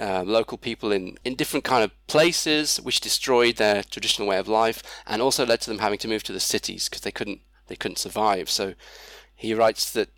[0.00, 4.48] uh, local people in, in different kind of places, which destroyed their traditional way of
[4.48, 7.40] life, and also led to them having to move to the cities because they couldn't
[7.66, 8.48] they couldn't survive.
[8.48, 8.72] So
[9.34, 10.08] he writes that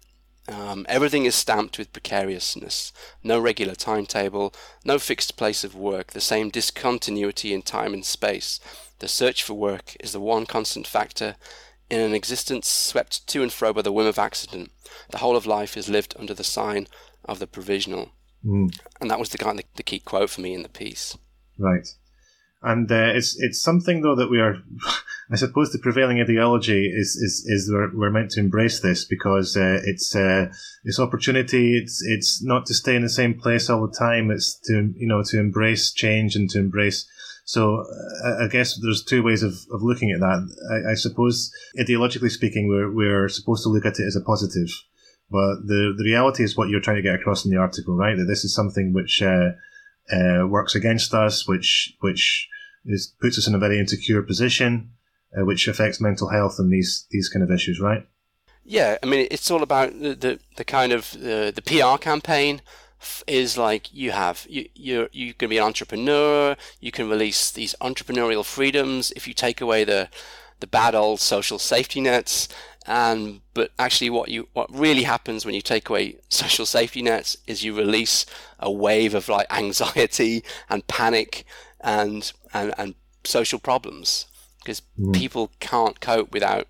[0.48, 2.92] um, everything is stamped with precariousness.
[3.22, 4.54] No regular timetable,
[4.84, 8.60] no fixed place of work, the same discontinuity in time and space.
[8.98, 11.36] The search for work is the one constant factor
[11.90, 14.70] in an existence swept to and fro by the whim of accident.
[15.10, 16.88] The whole of life is lived under the sign
[17.24, 18.10] of the provisional.
[18.44, 18.76] Mm.
[19.00, 21.16] And that was the kind of the key quote for me in the piece.
[21.58, 21.88] Right
[22.64, 24.56] and uh, it's it's something though that we are,
[25.30, 29.54] I suppose, the prevailing ideology is is is we're, we're meant to embrace this because
[29.56, 30.46] uh, it's uh,
[30.84, 31.76] it's opportunity.
[31.76, 34.30] It's it's not to stay in the same place all the time.
[34.30, 37.06] It's to you know to embrace change and to embrace.
[37.44, 37.84] So
[38.24, 40.48] uh, I guess there's two ways of, of looking at that.
[40.72, 44.70] I, I suppose ideologically speaking, we're we're supposed to look at it as a positive,
[45.30, 48.16] but the the reality is what you're trying to get across in the article, right?
[48.16, 49.50] That this is something which uh,
[50.10, 52.48] uh, works against us, which which
[52.86, 54.90] is, puts us in a very insecure position,
[55.36, 58.06] uh, which affects mental health and these these kind of issues, right?
[58.64, 62.62] Yeah, I mean, it's all about the the, the kind of uh, the PR campaign
[63.26, 67.74] is like you have you you're you can be an entrepreneur you can release these
[67.80, 70.08] entrepreneurial freedoms if you take away the
[70.60, 72.48] the bad old social safety nets
[72.86, 77.36] and but actually what you what really happens when you take away social safety nets
[77.46, 78.24] is you release
[78.58, 81.44] a wave of like anxiety and panic
[81.80, 84.26] and and, and social problems
[84.60, 85.14] because mm.
[85.14, 86.66] people can't cope without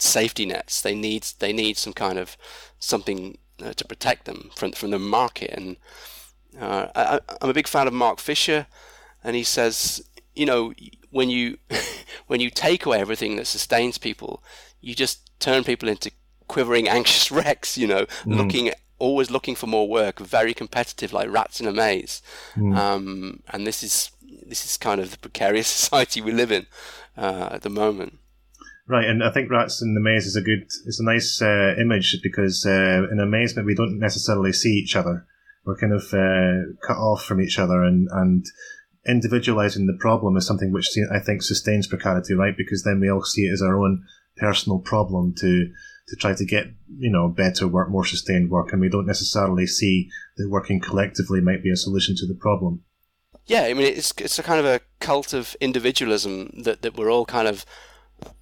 [0.00, 2.36] safety nets they need they need some kind of
[2.78, 5.50] something uh, to protect them from from the market.
[5.50, 5.76] And
[6.58, 8.66] uh, I, I'm a big fan of Mark Fisher,
[9.22, 10.72] and he says, you know,
[11.10, 11.58] when you
[12.26, 14.42] when you take away everything that sustains people,
[14.80, 16.10] you just turn people into
[16.46, 17.76] quivering, anxious wrecks.
[17.76, 18.36] You know, mm.
[18.36, 22.20] looking always looking for more work, very competitive, like rats in a maze.
[22.56, 22.76] Mm.
[22.76, 24.10] Um, and this is
[24.48, 26.66] this is kind of the precarious society we live in
[27.16, 28.18] uh, at the moment.
[28.86, 31.74] Right, and I think rats in the maze is a good, it's a nice uh,
[31.78, 35.26] image because uh, in amazement we don't necessarily see each other.
[35.66, 38.46] We're kind of uh, cut off from each other, and and
[39.06, 42.54] individualizing the problem is something which I think sustains precarity, right?
[42.56, 44.04] Because then we all see it as our own
[44.38, 45.70] personal problem to
[46.08, 49.66] to try to get you know better work, more sustained work, and we don't necessarily
[49.66, 50.08] see
[50.38, 52.82] that working collectively might be a solution to the problem.
[53.48, 57.10] Yeah, I mean it's it's a kind of a cult of individualism that that we're
[57.10, 57.64] all kind of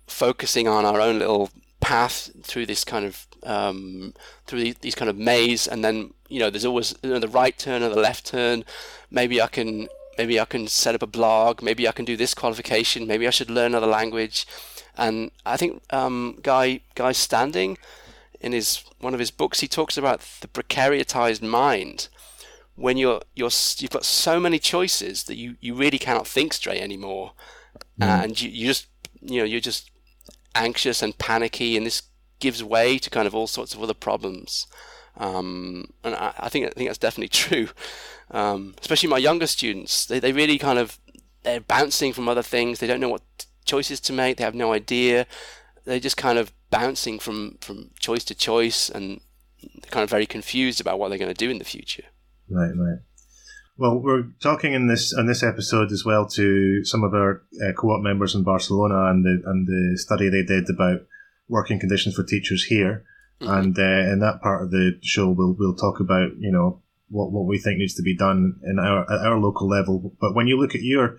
[0.07, 4.13] focusing on our own little path through this kind of um,
[4.47, 7.57] through these, kind of maze, and then you know there's always you know, the right
[7.57, 8.65] turn or the left turn.
[9.09, 9.87] Maybe I can
[10.19, 11.63] maybe I can set up a blog.
[11.63, 13.07] Maybe I can do this qualification.
[13.07, 14.45] Maybe I should learn another language.
[14.97, 17.79] And I think um, Guy Guy Standing
[18.41, 22.09] in his one of his books he talks about the precariatized mind
[22.77, 26.81] when you're you're you've got so many choices that you, you really cannot think straight
[26.81, 27.33] anymore,
[28.01, 28.07] mm.
[28.07, 28.87] and you, you just
[29.21, 29.91] you know you're just
[30.55, 32.03] anxious and panicky, and this
[32.39, 34.67] gives way to kind of all sorts of other problems.
[35.17, 37.69] Um, and I, I, think I think that's definitely true.
[38.31, 40.99] Um, especially my younger students, they they really kind of
[41.43, 42.79] they're bouncing from other things.
[42.79, 44.37] They don't know what choices to make.
[44.37, 45.27] They have no idea.
[45.85, 49.21] They're just kind of bouncing from from choice to choice, and
[49.91, 52.05] kind of very confused about what they're going to do in the future.
[52.49, 52.99] Right, right.
[53.79, 57.73] Well, we're talking in this on this episode as well to some of our uh,
[57.73, 61.01] co-op members in Barcelona and the and the study they did about
[61.49, 63.05] working conditions for teachers here.
[63.41, 63.53] Mm-hmm.
[63.53, 67.33] And uh, in that part of the show, we'll we'll talk about you know what
[67.33, 70.15] what we think needs to be done in our at our local level.
[70.21, 71.19] But when you look at your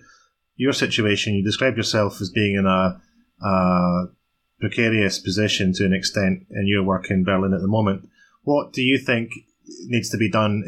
[0.55, 2.99] your situation, you describe yourself as being in a,
[3.45, 4.05] a
[4.59, 8.09] precarious position to an extent in your work in Berlin at the moment.
[8.41, 9.29] What do you think
[9.85, 10.63] needs to be done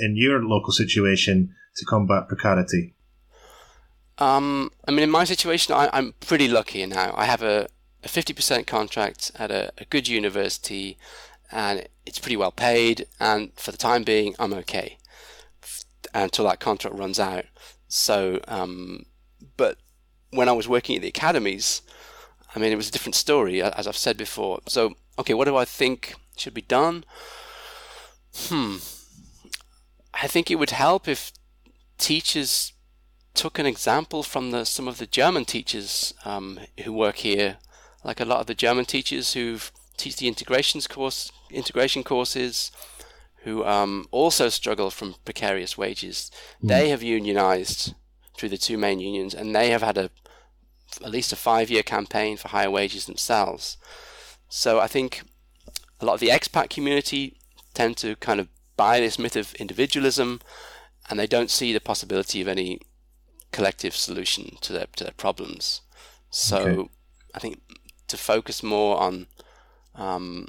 [0.00, 2.94] in your local situation to combat precarity?
[4.18, 7.12] Um, I mean, in my situation, I, am pretty lucky now.
[7.16, 7.68] I have a,
[8.02, 10.96] a 50% contract at a, a, good university,
[11.52, 13.06] and it's pretty well paid.
[13.20, 14.98] And for the time being, I'm okay
[16.14, 17.44] until that contract runs out.
[17.88, 19.04] So, um,
[19.56, 19.76] but
[20.30, 21.82] when I was working at the academies,
[22.54, 24.60] I mean, it was a different story, as I've said before.
[24.66, 27.04] So, okay, what do I think should be done?
[28.36, 28.76] Hmm.
[30.14, 31.32] I think it would help if
[31.98, 32.72] teachers
[33.34, 37.58] took an example from the some of the German teachers um, who work here,
[38.04, 39.58] like a lot of the German teachers who
[39.96, 42.70] teach the integrations course, integration courses,
[43.44, 46.30] who um, also struggle from precarious wages.
[46.62, 46.68] Mm.
[46.68, 47.94] They have unionized
[48.36, 50.10] through the two main unions, and they have had a
[51.04, 53.76] at least a five-year campaign for higher wages themselves.
[54.48, 55.22] So I think
[56.00, 57.36] a lot of the expat community
[57.76, 60.40] tend to kind of buy this myth of individualism
[61.08, 62.80] and they don't see the possibility of any
[63.52, 65.82] collective solution to their to their problems.
[66.30, 66.90] So okay.
[67.34, 67.60] I think
[68.08, 69.26] to focus more on
[69.94, 70.48] um,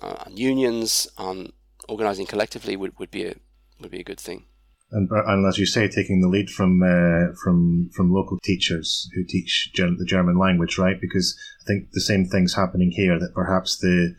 [0.00, 1.52] uh, on unions, on
[1.88, 3.34] organizing collectively would, would be a
[3.80, 4.44] would be a good thing.
[4.90, 9.24] And, and as you say, taking the lead from uh, from from local teachers who
[9.24, 10.98] teach the German language, right?
[11.00, 13.18] Because I think the same thing's happening here.
[13.18, 14.14] That perhaps the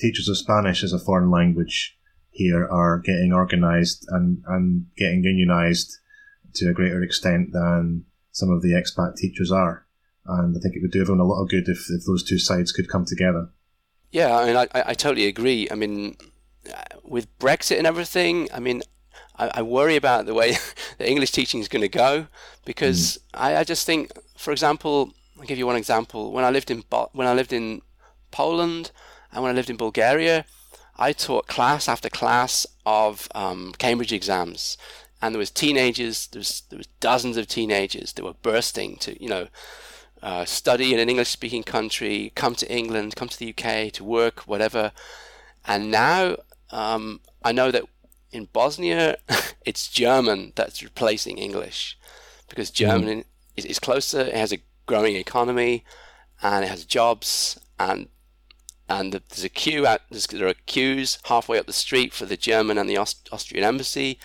[0.00, 1.96] teachers of Spanish as a foreign language
[2.30, 5.94] here are getting organised and, and getting unionised
[6.54, 9.86] to a greater extent than some of the expat teachers are.
[10.26, 12.38] And I think it would do everyone a lot of good if, if those two
[12.38, 13.50] sides could come together.
[14.10, 15.68] Yeah, I mean, I, I totally agree.
[15.70, 16.16] I mean,
[17.04, 18.82] with Brexit and everything, I mean,
[19.36, 20.56] I, I worry about the way
[20.98, 22.26] the English teaching is going to go
[22.64, 23.40] because mm.
[23.40, 26.32] I, I just think, for example, I'll give you one example.
[26.32, 26.82] When I lived in
[27.12, 27.82] when I lived in
[28.30, 28.90] Poland,
[29.32, 30.44] and when I lived in Bulgaria,
[30.96, 34.76] I taught class after class of um, Cambridge exams
[35.20, 36.26] and there was teenagers.
[36.28, 39.48] There was there was dozens of teenagers that were bursting to you know
[40.22, 44.04] uh, study in an English speaking country, come to England, come to the UK to
[44.04, 44.92] work, whatever.
[45.66, 46.36] And now
[46.70, 47.84] um, I know that
[48.32, 49.18] in Bosnia
[49.64, 51.98] it's German that's replacing English
[52.48, 53.24] because German mm.
[53.56, 54.20] is, is closer.
[54.20, 55.84] It has a growing economy
[56.42, 58.08] and it has jobs and
[58.88, 60.00] and there's a queue out.
[60.10, 64.18] There are queues halfway up the street for the German and the Aust- Austrian embassy.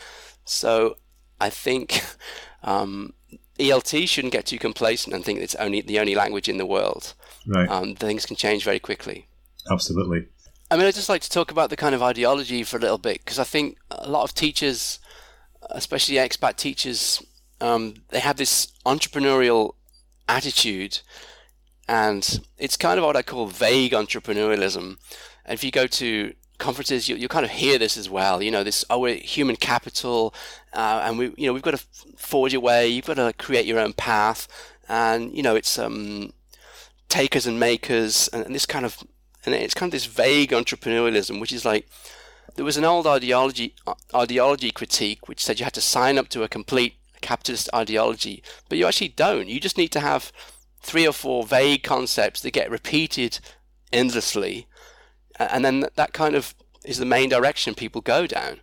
[0.46, 0.98] So
[1.40, 2.02] I think
[2.64, 3.14] um,
[3.60, 7.14] ELT shouldn't get too complacent and think it's only the only language in the world.
[7.46, 7.70] Right.
[7.70, 9.28] Um, things can change very quickly.
[9.70, 10.28] Absolutely.
[10.72, 12.98] I mean, I'd just like to talk about the kind of ideology for a little
[12.98, 15.00] bit because I think a lot of teachers,
[15.70, 17.22] especially expat teachers,
[17.62, 19.76] um, they have this entrepreneurial
[20.28, 21.00] attitude,
[21.88, 24.98] and it's kind of what I call vague entrepreneurialism.
[25.46, 28.42] And if you go to conferences, you, you kind of hear this as well.
[28.42, 30.34] You know, this oh, we're human capital,
[30.74, 32.88] uh, and we you know we've got to forge a way.
[32.88, 34.48] You've got to create your own path,
[34.88, 36.34] and you know it's um,
[37.10, 39.04] takers and makers, and, and this kind of
[39.46, 41.88] and it's kind of this vague entrepreneurialism, which is like
[42.56, 43.76] there was an old ideology
[44.14, 48.78] ideology critique which said you had to sign up to a complete capitalist ideology, but
[48.78, 49.48] you actually don't.
[49.48, 50.32] You just need to have
[50.84, 53.40] three or four vague concepts that get repeated
[53.92, 54.68] endlessly
[55.40, 56.54] and then that kind of
[56.86, 58.60] is the main direction people go down.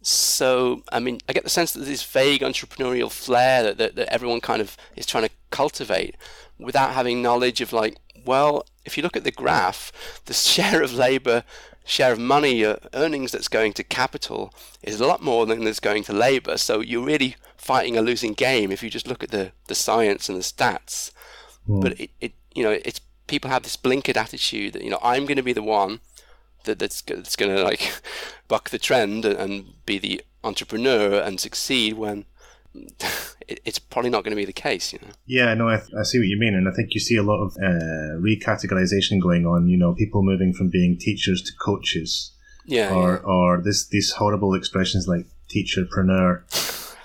[0.00, 3.96] So, I mean, I get the sense that there's this vague entrepreneurial flair that, that,
[3.96, 6.16] that everyone kind of is trying to cultivate
[6.58, 10.94] without having knowledge of, like, well, if you look at the graph, the share of
[10.94, 11.42] labor,
[11.84, 15.80] share of money, uh, earnings that's going to capital is a lot more than that's
[15.80, 16.56] going to labor.
[16.56, 20.28] So you're really fighting a losing game if you just look at the, the science
[20.28, 21.10] and the stats.
[21.68, 21.80] Mm.
[21.80, 25.26] But it, it, you know, it's people have this blinkered attitude that you know I'm
[25.26, 26.00] going to be the one
[26.64, 28.00] that that's that's going to like
[28.48, 32.24] buck the trend and be the entrepreneur and succeed when
[33.48, 35.12] it's probably not going to be the case, you know.
[35.26, 37.42] Yeah, no, I, I, see what you mean, and I think you see a lot
[37.42, 39.68] of uh, recategorization going on.
[39.68, 42.32] You know, people moving from being teachers to coaches,
[42.66, 43.18] yeah, or yeah.
[43.20, 46.42] or this these horrible expressions like teacherpreneur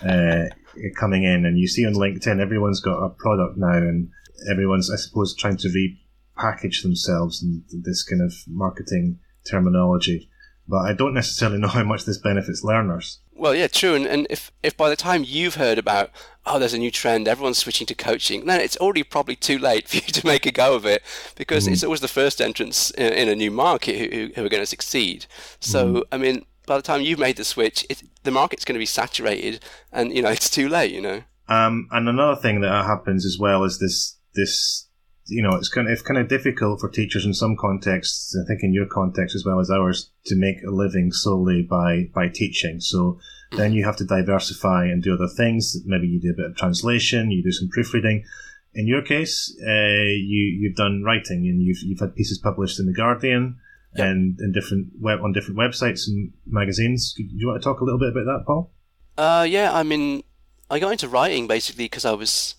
[0.05, 0.53] uh,
[0.99, 4.09] coming in, and you see on LinkedIn everyone's got a product now, and
[4.49, 10.29] everyone's I suppose trying to repackage themselves in this kind of marketing terminology.
[10.67, 13.19] But I don't necessarily know how much this benefits learners.
[13.35, 13.95] Well, yeah, true.
[13.95, 16.11] And, and if, if by the time you've heard about,
[16.45, 19.87] oh, there's a new trend, everyone's switching to coaching, then it's already probably too late
[19.89, 21.01] for you to make a go of it
[21.35, 21.73] because mm-hmm.
[21.73, 24.67] it's always the first entrants in, in a new market who, who, are going to
[24.67, 25.25] succeed.
[25.59, 25.99] So, mm-hmm.
[26.11, 28.85] I mean, by the time you've made the switch, it, the market's going to be
[28.85, 31.23] saturated and, you know, it's too late, you know.
[31.49, 34.87] Um, and another thing that happens as well is this this
[35.27, 38.37] you know, it's kind of it's kind of difficult for teachers in some contexts.
[38.41, 42.09] I think in your context as well as ours to make a living solely by
[42.13, 42.79] by teaching.
[42.79, 43.19] So
[43.51, 45.77] then you have to diversify and do other things.
[45.85, 48.25] Maybe you do a bit of translation, you do some proofreading.
[48.73, 52.85] In your case, uh, you you've done writing and you've you've had pieces published in
[52.85, 53.57] the Guardian
[53.95, 54.07] yep.
[54.07, 57.13] and in different web on different websites and magazines.
[57.15, 58.71] Do you want to talk a little bit about that, Paul?
[59.17, 59.71] Uh, yeah.
[59.73, 60.23] I mean,
[60.69, 62.55] I got into writing basically because I was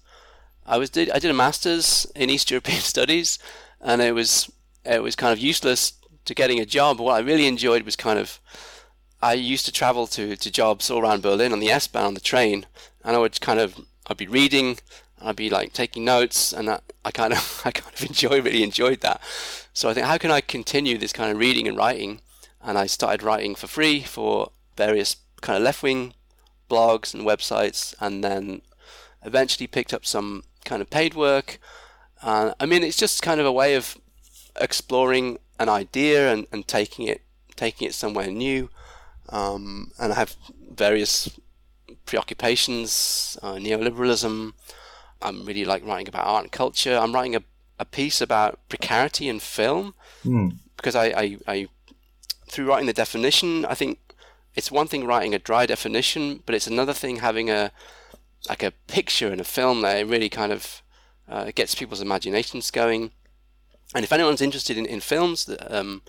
[0.66, 3.38] I was did I did a master's in East European Studies,
[3.80, 4.50] and it was
[4.84, 5.92] it was kind of useless
[6.24, 7.00] to getting a job.
[7.00, 8.40] What I really enjoyed was kind of
[9.22, 12.20] I used to travel to, to jobs all around Berlin on the S-Bahn on the
[12.20, 12.66] train,
[13.02, 14.78] and I would kind of I'd be reading,
[15.20, 18.62] I'd be like taking notes, and I, I kind of I kind of enjoy really
[18.62, 19.20] enjoyed that.
[19.72, 22.20] So I think how can I continue this kind of reading and writing?
[22.62, 26.14] And I started writing for free for various kind of left wing
[26.70, 28.62] blogs and websites, and then
[29.22, 31.58] eventually picked up some kind of paid work.
[32.22, 33.98] Uh, I mean, it's just kind of a way of
[34.60, 37.22] exploring an idea and, and taking it
[37.56, 38.68] taking it somewhere new.
[39.28, 40.36] Um, and I have
[40.70, 41.38] various
[42.04, 44.52] preoccupations, uh, neoliberalism.
[45.22, 46.98] I'm really like writing about art and culture.
[46.98, 47.42] I'm writing a,
[47.78, 49.94] a piece about precarity in film
[50.24, 50.56] mm.
[50.76, 51.68] because I, I, I,
[52.48, 53.98] through writing the definition, I think
[54.54, 57.72] it's one thing writing a dry definition, but it's another thing having a
[58.48, 59.98] like a picture in a film there.
[59.98, 60.82] It really kind of
[61.28, 63.12] uh, gets people's imaginations going.
[63.94, 66.02] And if anyone's interested in, in films, um,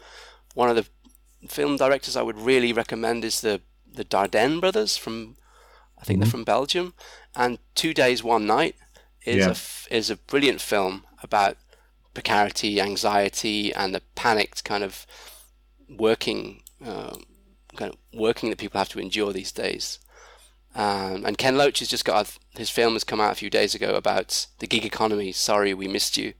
[0.54, 0.88] one of the
[1.48, 3.62] film directors I would really recommend is the
[3.92, 5.38] the Dardenne brothers from
[5.98, 6.24] I think mm-hmm.
[6.24, 6.94] they're from Belgium,
[7.36, 8.76] and Two Days One Night
[9.26, 9.52] is yeah.
[9.52, 11.58] a is a brilliant film about
[12.14, 15.06] precarity, anxiety, and the panicked kind of
[15.90, 17.16] working uh,
[17.76, 20.00] kind of working that people have to endure these days.
[20.76, 23.50] Um, and Ken Loach has just got a, his film has come out a few
[23.50, 25.32] days ago about the gig economy.
[25.32, 26.34] Sorry, we missed you.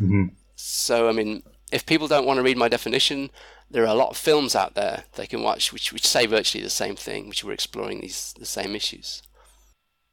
[0.00, 0.28] Mm-hmm.
[0.56, 3.30] So I mean, if people don't want to read my definition,
[3.70, 6.64] there are a lot of films out there they can watch which, which say virtually
[6.64, 9.22] the same thing, which were exploring these the same issues.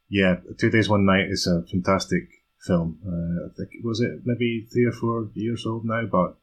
[0.08, 2.28] Yeah, Two Days One Night is a fantastic
[2.66, 2.98] film.
[3.06, 6.36] Uh, I think was it maybe three or four years old now, but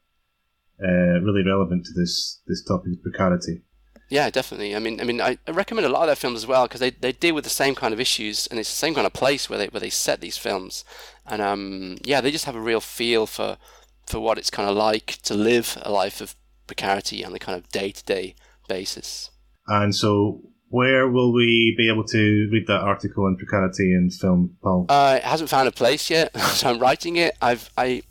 [0.82, 3.62] uh, really relevant to this this topic of precarity.
[4.08, 4.74] Yeah, definitely.
[4.74, 6.80] I mean, I mean, I, I recommend a lot of their films as well because
[6.80, 9.12] they, they deal with the same kind of issues and it's the same kind of
[9.12, 10.84] place where they where they set these films,
[11.26, 13.58] and um, yeah, they just have a real feel for
[14.06, 16.34] for what it's kind of like to live a life of
[16.66, 18.34] precarity on a kind of day to day
[18.66, 19.30] basis.
[19.66, 24.56] And so, where will we be able to read that article on precarity in film,
[24.62, 24.86] Paul?
[24.88, 27.36] Uh, it hasn't found a place yet, so I'm writing it.
[27.42, 28.02] I've I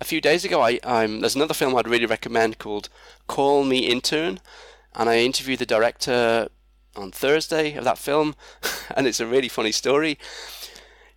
[0.00, 2.88] a few days ago, I um, there's another film I'd really recommend called
[3.28, 4.40] Call Me Intern,
[4.96, 6.48] and I interviewed the director
[6.96, 8.34] on Thursday of that film,
[8.96, 10.18] and it's a really funny story.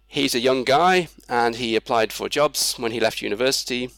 [0.05, 3.91] He's a young guy, and he applied for jobs when he left university,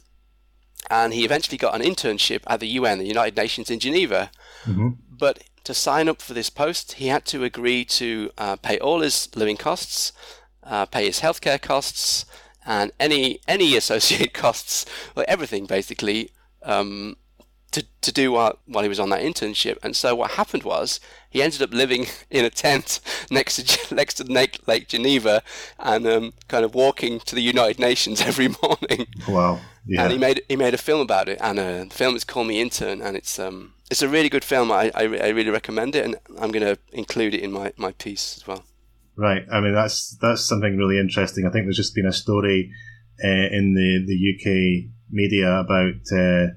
[0.89, 4.31] and he eventually got an internship at the UN, the United Nations in Geneva.
[4.65, 4.89] Mm-hmm.
[5.09, 9.01] But to sign up for this post, he had to agree to uh, pay all
[9.01, 10.11] his living costs,
[10.63, 12.25] uh, pay his healthcare costs,
[12.65, 16.31] and any any associated costs, like everything basically,
[16.63, 17.15] um,
[17.71, 19.77] to to do while while he was on that internship.
[19.83, 20.99] And so what happened was
[21.29, 22.99] he ended up living in a tent
[23.31, 25.41] next to next to Lake, Lake Geneva,
[25.79, 29.07] and um, kind of walking to the United Nations every morning.
[29.27, 29.59] Wow!
[29.85, 30.03] Yeah.
[30.03, 32.47] And he made he made a film about it, and uh, the film is called
[32.47, 34.71] Me Intern, and it's um it's a really good film.
[34.71, 37.91] I, I, I really recommend it, and I'm going to include it in my, my
[37.91, 38.63] piece as well.
[39.17, 39.43] Right.
[39.51, 41.45] I mean, that's that's something really interesting.
[41.45, 42.71] I think there's just been a story
[43.21, 46.53] uh, in the, the UK media about uh,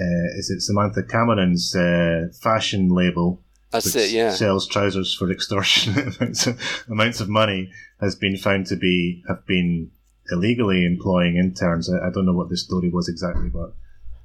[0.00, 4.30] uh, is it Samantha Cameron's uh, fashion label that's it, yeah.
[4.30, 7.70] Sells trousers for extortionate amounts of, amounts of money
[8.00, 9.90] has been found to be have been
[10.30, 11.90] illegally employing interns.
[11.90, 13.74] I, I, don't know what the story was exactly, but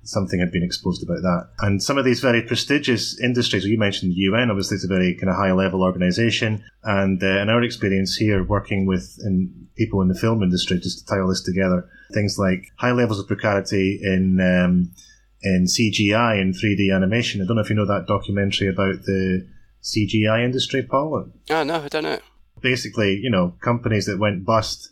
[0.03, 1.49] something had been exposed about that.
[1.59, 5.15] And some of these very prestigious industries, you mentioned the UN, obviously it's a very
[5.15, 6.63] kind of high level organization.
[6.83, 10.99] And uh, in our experience here, working with in people in the film industry, just
[10.99, 14.91] to tie all this together, things like high levels of precarity in um,
[15.43, 17.41] in CGI and 3D animation.
[17.41, 19.47] I don't know if you know that documentary about the
[19.81, 21.31] CGI industry, Paul.
[21.49, 22.19] Oh no, I don't know.
[22.61, 24.91] Basically, you know, companies that went bust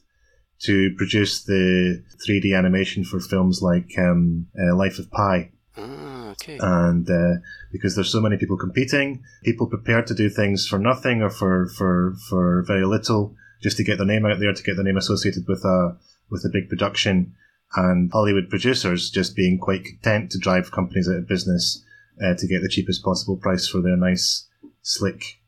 [0.62, 5.52] to produce the 3D animation for films like um, uh, Life of Pi.
[5.78, 6.58] Ah, okay.
[6.60, 7.40] And uh,
[7.72, 11.70] because there's so many people competing, people prepared to do things for nothing or for,
[11.78, 14.98] for, for very little just to get their name out there, to get their name
[14.98, 15.98] associated with a
[16.30, 17.34] with a big production.
[17.76, 21.84] And Hollywood producers just being quite content to drive companies out of business
[22.24, 24.48] uh, to get the cheapest possible price for their nice,
[24.82, 25.40] slick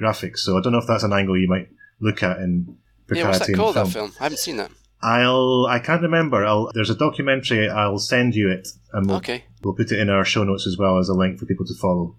[0.00, 0.38] graphics.
[0.38, 1.68] So I don't know if that's an angle you might
[2.00, 3.20] look at in precarity.
[3.20, 3.74] yeah, what's that called?
[3.74, 3.86] Film.
[3.86, 4.12] That film?
[4.18, 4.70] I haven't seen that.
[5.02, 5.66] I'll.
[5.66, 6.44] I can't remember.
[6.44, 6.70] I'll.
[6.74, 7.68] There's a documentary.
[7.68, 9.44] I'll send you it, and we'll, okay.
[9.62, 11.74] we'll put it in our show notes as well as a link for people to
[11.74, 12.16] follow.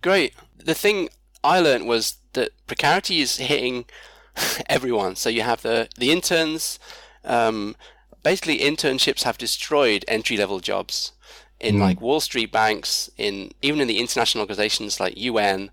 [0.00, 0.34] Great.
[0.56, 1.08] The thing
[1.44, 3.84] I learned was that precarity is hitting
[4.66, 5.16] everyone.
[5.16, 6.78] So you have the the interns.
[7.24, 7.76] Um,
[8.22, 11.12] basically, internships have destroyed entry level jobs
[11.60, 11.80] in mm.
[11.80, 15.70] like Wall Street banks, in even in the international organizations like UN.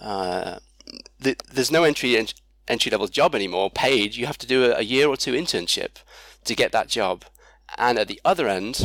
[0.00, 0.58] Uh,
[1.20, 2.16] the, there's no entry
[2.68, 6.02] entry level job anymore, paid, you have to do a, a, year or two internship
[6.44, 7.24] to get that job.
[7.76, 8.84] And at the other end,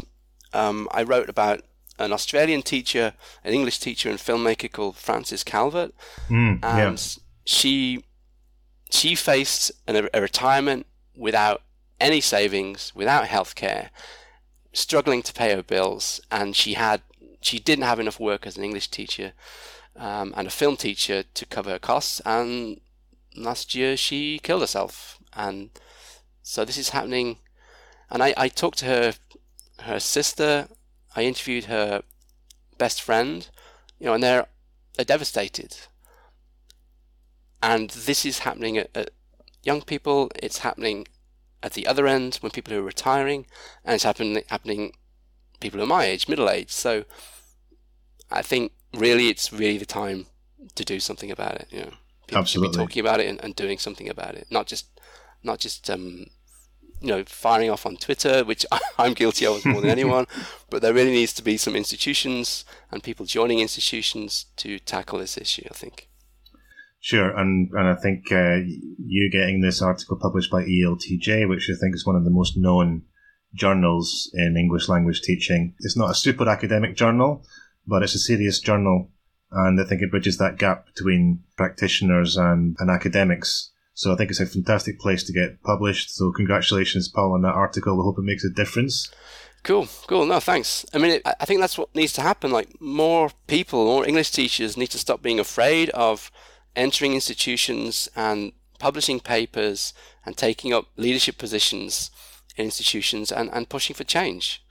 [0.53, 1.61] um, I wrote about
[1.99, 5.93] an Australian teacher, an English teacher and filmmaker called Frances Calvert,
[6.30, 7.24] mm, and yeah.
[7.45, 8.03] she
[8.89, 10.86] she faced an, a retirement
[11.16, 11.61] without
[12.04, 13.89] any savings, without healthcare,
[14.74, 17.01] struggling to pay her bills, and she had
[17.41, 19.34] she didn't have enough work as an English teacher
[19.95, 22.82] um, and a film teacher to cover her costs, and
[23.36, 25.70] last year she killed herself, and
[26.43, 27.38] so this is happening.
[28.12, 29.14] And I, I talked to her,
[29.80, 30.68] her sister.
[31.16, 32.04] I interviewed her
[32.78, 33.47] best friend,
[33.97, 34.47] you know, and they're
[34.95, 35.78] they're devastated.
[37.62, 39.12] And this is happening at, at
[39.64, 40.30] young people.
[40.36, 41.08] It's happening
[41.64, 43.47] at the other end when people are retiring,
[43.84, 44.93] and it's happening happening
[45.59, 46.72] people who are my age, middle age.
[46.72, 47.05] So
[48.30, 50.28] I think really it's really the time
[50.76, 51.68] to do something about it.
[51.72, 51.93] You know
[52.28, 52.74] people Absolutely.
[52.74, 54.88] should be talking about it and, and, doing something about it, not just
[55.43, 56.28] not just um,
[57.01, 58.66] you know firing off on Twitter, which
[58.99, 60.28] I'm guilty of more than anyone.
[60.70, 65.38] But there really needs to be some institutions and people joining institutions to tackle this
[65.38, 65.68] issue.
[65.70, 66.09] I think.
[67.04, 68.62] Sure, and and I think uh,
[68.97, 72.56] you getting this article published by ELTJ, which I think is one of the most
[72.56, 73.04] known
[73.54, 75.76] journals in English language teaching.
[75.80, 77.45] It's not a super academic journal,
[77.86, 79.12] but it's a serious journal
[79.54, 83.70] and I think it bridges that gap between practitioners and, and academics.
[83.93, 86.16] So I think it's a fantastic place to get published.
[86.16, 87.95] So congratulations, Paul, on that article.
[87.95, 89.12] We hope it makes a difference.
[89.62, 90.26] Cool, cool.
[90.26, 90.86] No, thanks.
[90.93, 92.51] I mean, it, I think that's what needs to happen.
[92.51, 96.32] Like, more people, more English teachers need to stop being afraid of
[96.76, 99.93] entering institutions and publishing papers
[100.26, 102.11] and taking up leadership positions
[102.55, 104.63] in institutions and, and pushing for change.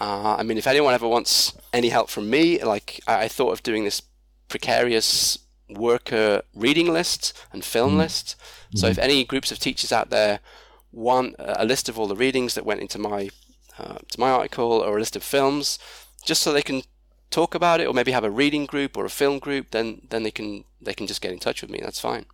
[0.00, 3.52] Uh, I mean, if anyone ever wants any help from me, like I, I thought
[3.52, 4.02] of doing this
[4.48, 7.98] precarious worker reading list and film mm.
[7.98, 8.36] list.
[8.74, 10.40] So, if any groups of teachers out there
[10.92, 13.30] want a list of all the readings that went into my
[13.78, 15.78] uh, to my article or a list of films,
[16.24, 16.82] just so they can
[17.30, 20.22] talk about it, or maybe have a reading group or a film group, then then
[20.22, 21.80] they can they can just get in touch with me.
[21.82, 22.26] That's fine.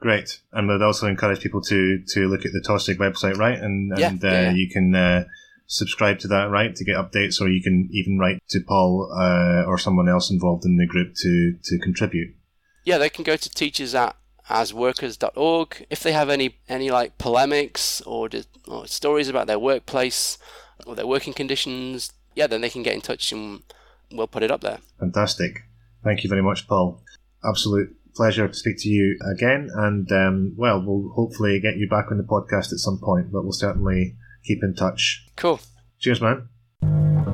[0.00, 3.58] Great, and we'd also encourage people to to look at the TaWSIG website, right?
[3.58, 4.50] And and yeah, uh, yeah.
[4.52, 5.24] you can uh,
[5.66, 9.64] subscribe to that, right, to get updates, or you can even write to Paul uh,
[9.66, 12.34] or someone else involved in the group to to contribute.
[12.84, 14.16] Yeah, they can go to teachers at
[14.48, 18.28] asworkers.org if they have any any like polemics or,
[18.66, 20.38] or stories about their workplace
[20.86, 22.12] or their working conditions.
[22.34, 23.62] Yeah, then they can get in touch and
[24.12, 24.78] we'll put it up there.
[24.98, 25.62] Fantastic.
[26.04, 27.02] Thank you very much, Paul.
[27.44, 29.70] Absolute pleasure to speak to you again.
[29.74, 33.42] And, um, well, we'll hopefully get you back on the podcast at some point, but
[33.42, 35.26] we'll certainly keep in touch.
[35.36, 35.60] Cool.
[35.98, 37.29] Cheers, man.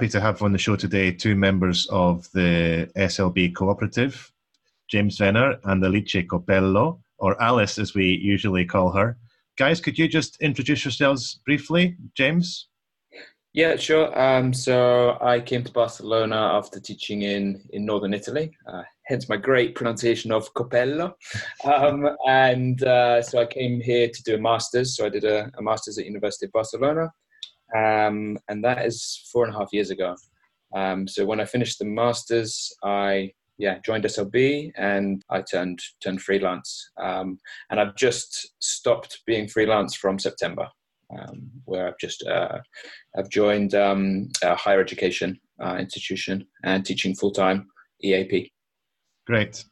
[0.00, 4.32] Happy to have on the show today two members of the SLB cooperative,
[4.90, 9.18] James Venner and Alice Copello, or Alice as we usually call her.
[9.58, 12.68] Guys, could you just introduce yourselves briefly, James?
[13.52, 14.18] Yeah, sure.
[14.18, 19.36] Um, so I came to Barcelona after teaching in, in northern Italy, uh, hence my
[19.36, 21.12] great pronunciation of Copello.
[21.62, 24.96] Um, and uh, so I came here to do a master's.
[24.96, 27.12] So I did a, a master's at University of Barcelona
[27.76, 30.16] um, and that is four and a half years ago.
[30.74, 36.22] Um, so when I finished the masters, I yeah joined SLB and I turned turned
[36.22, 36.90] freelance.
[37.00, 37.38] Um,
[37.70, 40.68] and I've just stopped being freelance from September,
[41.16, 42.58] um, where I've just uh,
[43.16, 47.66] I've joined um, a higher education uh, institution and teaching full time
[48.02, 48.52] EAP.
[49.26, 49.64] Great,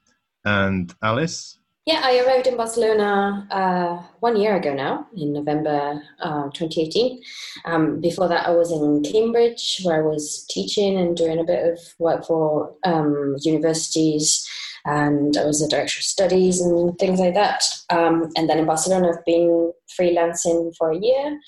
[0.44, 1.58] and Alice.
[1.88, 7.22] Yeah, I arrived in Barcelona uh, one year ago now, in November uh, 2018.
[7.64, 11.64] Um, before that, I was in Cambridge, where I was teaching and doing a bit
[11.64, 14.46] of work for um, universities,
[14.84, 17.64] and I was a director of studies and things like that.
[17.88, 21.40] Um, and then in Barcelona, I've been freelancing for a year,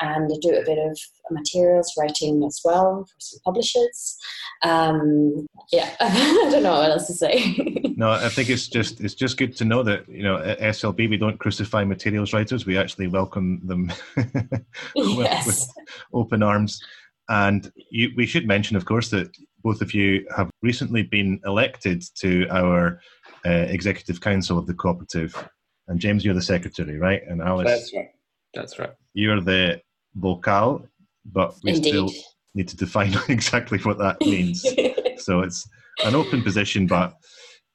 [0.00, 0.98] and I do a bit of
[1.30, 4.18] materials writing as well for some publishers.
[4.62, 7.82] Um, yeah, I don't know what else to say.
[7.98, 11.08] no, I think it's just it's just good to know that you know at SLB
[11.08, 12.66] we don't crucify materials writers.
[12.66, 13.90] We actually welcome them
[14.94, 15.46] yes.
[15.46, 15.68] with,
[16.12, 16.84] open arms.
[17.30, 22.04] And you, we should mention, of course, that both of you have recently been elected
[22.16, 23.00] to our
[23.46, 25.48] uh, executive council of the cooperative.
[25.88, 27.22] And James, you're the secretary, right?
[27.26, 28.08] And Alice, that's right.
[28.52, 28.92] That's right.
[29.14, 29.80] You're the
[30.14, 30.86] vocal,
[31.24, 31.88] but we Indeed.
[31.88, 32.10] still
[32.54, 34.62] need to define exactly what that means.
[35.16, 35.66] so it's
[36.04, 37.14] an open position, but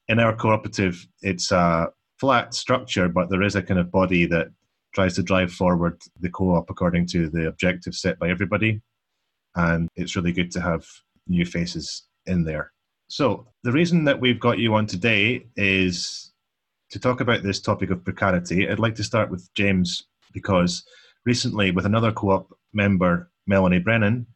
[0.08, 1.88] in our cooperative, it's a
[2.18, 4.48] flat structure, but there is a kind of body that
[4.94, 8.80] tries to drive forward the co-op according to the objectives set by everybody.
[9.54, 10.86] And it's really good to have
[11.26, 12.72] new faces in there.
[13.08, 16.32] So the reason that we've got you on today is
[16.90, 18.68] to talk about this topic of precarity.
[18.68, 20.84] I'd like to start with James because
[21.24, 24.26] recently, with another co-op member, Melanie Brennan,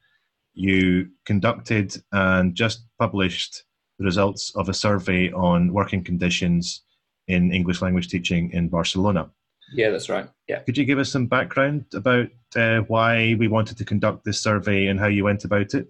[0.55, 3.65] you conducted and just published
[3.99, 6.83] the results of a survey on working conditions
[7.29, 9.31] in English language teaching in Barcelona.
[9.73, 10.29] Yeah, that's right.
[10.49, 10.61] Yeah.
[10.61, 14.87] Could you give us some background about uh, why we wanted to conduct this survey
[14.87, 15.89] and how you went about it?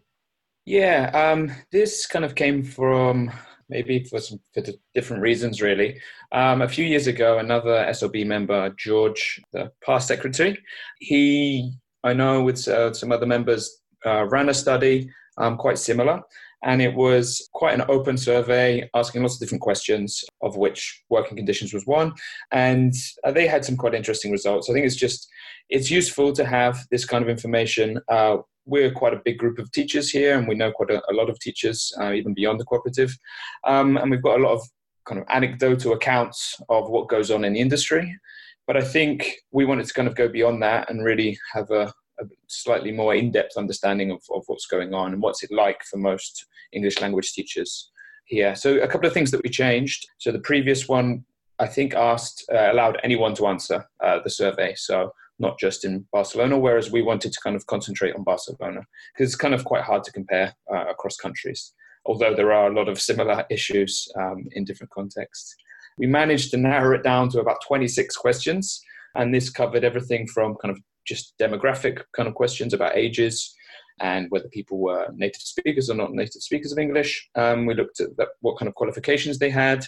[0.65, 3.31] Yeah, um, this kind of came from
[3.69, 4.63] maybe for some for
[4.95, 6.01] different reasons, really.
[6.33, 10.59] Um, a few years ago, another SLB member, George, the past secretary,
[10.99, 16.23] he, I know with uh, some other members, uh, ran a study um, quite similar.
[16.65, 21.37] And it was quite an open survey asking lots of different questions, of which working
[21.37, 22.13] conditions was one.
[22.51, 22.93] And
[23.25, 24.69] uh, they had some quite interesting results.
[24.69, 25.29] I think it's just,
[25.69, 28.01] it's useful to have this kind of information.
[28.09, 31.15] Uh, we're quite a big group of teachers here, and we know quite a, a
[31.15, 33.17] lot of teachers, uh, even beyond the cooperative.
[33.65, 34.63] Um, and we've got a lot of
[35.07, 38.19] kind of anecdotal accounts of what goes on in the industry.
[38.67, 41.93] But I think we wanted to kind of go beyond that and really have a,
[42.21, 45.99] a slightly more in-depth understanding of, of what's going on and what's it like for
[45.99, 47.91] most English language teachers
[48.27, 48.55] here.
[48.55, 50.07] So a couple of things that we changed.
[50.19, 51.25] So the previous one,
[51.59, 54.75] I think, asked uh, allowed anyone to answer uh, the survey.
[54.77, 58.81] So not just in Barcelona, whereas we wanted to kind of concentrate on Barcelona
[59.13, 61.73] because it's kind of quite hard to compare uh, across countries.
[62.07, 65.55] Although there are a lot of similar issues um, in different contexts.
[65.99, 68.83] We managed to narrow it down to about 26 questions,
[69.15, 73.55] and this covered everything from kind of just demographic kind of questions about ages
[74.01, 77.29] and whether people were native speakers or not native speakers of English.
[77.35, 79.85] Um, we looked at that, what kind of qualifications they had,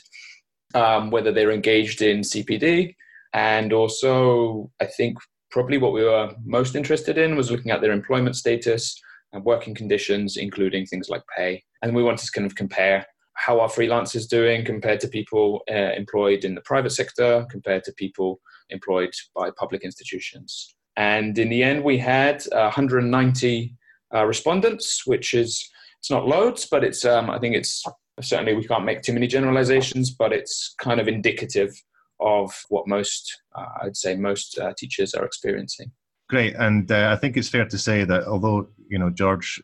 [0.75, 2.95] um, whether they were engaged in CPD,
[3.35, 5.19] and also I think
[5.51, 8.99] probably what we were most interested in was looking at their employment status
[9.33, 11.63] and working conditions, including things like pay.
[11.83, 15.93] And we wanted to kind of compare how are freelancers doing compared to people uh,
[15.97, 18.41] employed in the private sector, compared to people
[18.71, 20.75] employed by public institutions.
[20.99, 23.77] And in the end, we had uh, 190
[24.13, 25.71] uh, respondents, which is
[26.01, 27.85] it's not loads, but it's um, I think it's
[28.21, 31.73] certainly we can't make too many generalizations, but it's kind of indicative
[32.21, 35.93] of what most uh, I'd say most uh, teachers are experiencing.
[36.29, 39.63] Great, and uh, I think it's fair to say that although you know George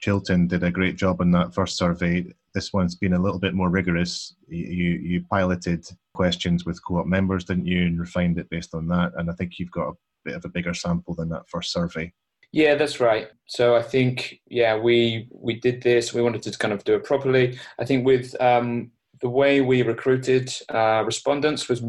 [0.00, 3.54] Chilton did a great job on that first survey, this one's been a little bit
[3.54, 4.34] more rigorous.
[4.48, 9.12] You you piloted questions with co-op members, didn't you, and refined it based on that.
[9.16, 9.92] And I think you've got a
[10.24, 12.12] bit of a bigger sample than that first survey.
[12.52, 13.28] Yeah, that's right.
[13.46, 16.12] So I think yeah, we we did this.
[16.12, 17.58] We wanted to kind of do it properly.
[17.78, 21.82] I think with um, the way we recruited uh, respondents was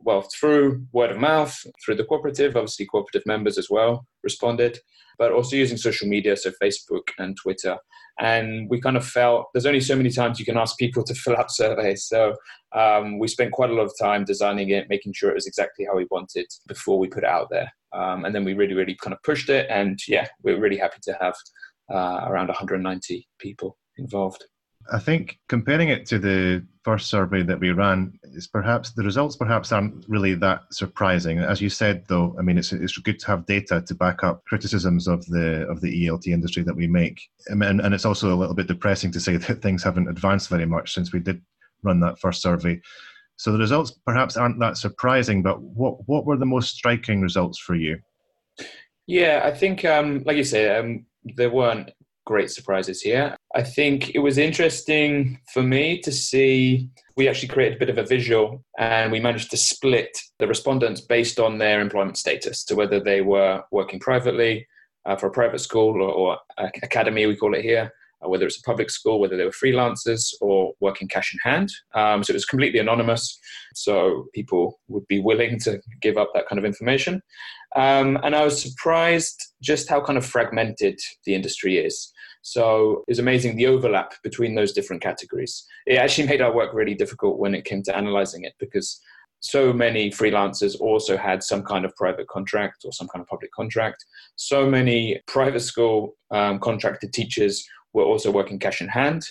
[0.00, 2.56] well through word of mouth, through the cooperative.
[2.56, 4.78] Obviously, cooperative members as well responded,
[5.18, 7.76] but also using social media, so Facebook and Twitter.
[8.18, 11.14] And we kind of felt there's only so many times you can ask people to
[11.14, 12.06] fill out surveys.
[12.06, 12.34] So
[12.74, 15.84] um, we spent quite a lot of time designing it, making sure it was exactly
[15.84, 17.70] how we wanted before we put it out there.
[17.92, 19.66] Um, and then we really, really kind of pushed it.
[19.70, 21.34] And yeah, we're really happy to have
[21.92, 24.44] uh, around 190 people involved.
[24.92, 29.36] I think comparing it to the first survey that we ran is perhaps the results
[29.36, 31.38] perhaps aren't really that surprising.
[31.38, 34.44] As you said, though, I mean it's it's good to have data to back up
[34.44, 38.36] criticisms of the of the ELT industry that we make, and and it's also a
[38.36, 41.40] little bit depressing to say that things haven't advanced very much since we did
[41.82, 42.80] run that first survey.
[43.36, 47.58] So the results perhaps aren't that surprising, but what what were the most striking results
[47.58, 47.98] for you?
[49.06, 51.06] Yeah, I think, um, like you say, um,
[51.36, 51.90] there weren't
[52.26, 53.34] great surprises here.
[53.54, 57.96] I think it was interesting for me to see we actually created a bit of
[57.96, 62.64] a visual and we managed to split the respondents based on their employment status.
[62.66, 64.66] So whether they were working privately
[65.06, 66.38] uh, for a private school or, or,
[66.82, 67.92] academy, we call it here,
[68.28, 71.70] whether it's a public school, whether they were freelancers or working cash in hand.
[71.94, 73.38] Um, so it was completely anonymous.
[73.74, 77.22] So people would be willing to give up that kind of information.
[77.74, 82.12] Um, and I was surprised just how kind of fragmented the industry is.
[82.42, 85.66] So it's amazing the overlap between those different categories.
[85.86, 89.00] It actually made our work really difficult when it came to analyzing it because
[89.40, 93.52] so many freelancers also had some kind of private contract or some kind of public
[93.52, 94.04] contract.
[94.36, 97.66] So many private school um, contracted teachers
[97.96, 99.22] were also working cash in hand.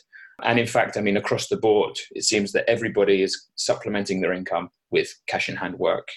[0.44, 4.34] And in fact, I mean, across the board, it seems that everybody is supplementing their
[4.34, 6.08] income with cash in hand work.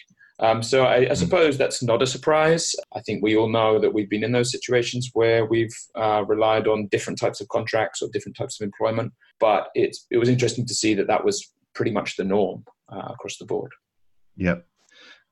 [0.41, 1.15] Um, so I, I, hmm.
[1.15, 2.75] suppose that's not a surprise.
[2.95, 6.67] I think we all know that we've been in those situations where we've uh, relied
[6.69, 9.13] on different types of contracts or different types of employment.
[9.41, 13.09] But it's, it was interesting to see that that was pretty much the norm uh,
[13.11, 13.73] across the board.
[14.37, 14.65] Yep.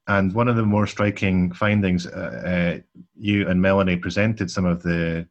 [0.09, 2.79] And one of the more striking findings, uh, uh
[3.17, 5.27] you and Melanie presented some of the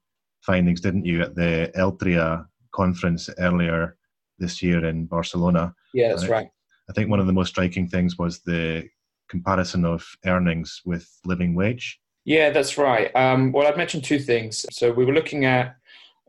[0.46, 3.98] findings, didn't you, at the ELTRIA conference earlier
[4.38, 5.74] this year in Barcelona?
[5.94, 6.50] Yeah, that's right.
[6.90, 8.88] I think one of the most striking things was the
[9.30, 12.00] comparison of earnings with living wage?
[12.26, 13.16] Yeah, that's right.
[13.16, 14.66] Um, well, I've mentioned two things.
[14.72, 15.76] So we were looking at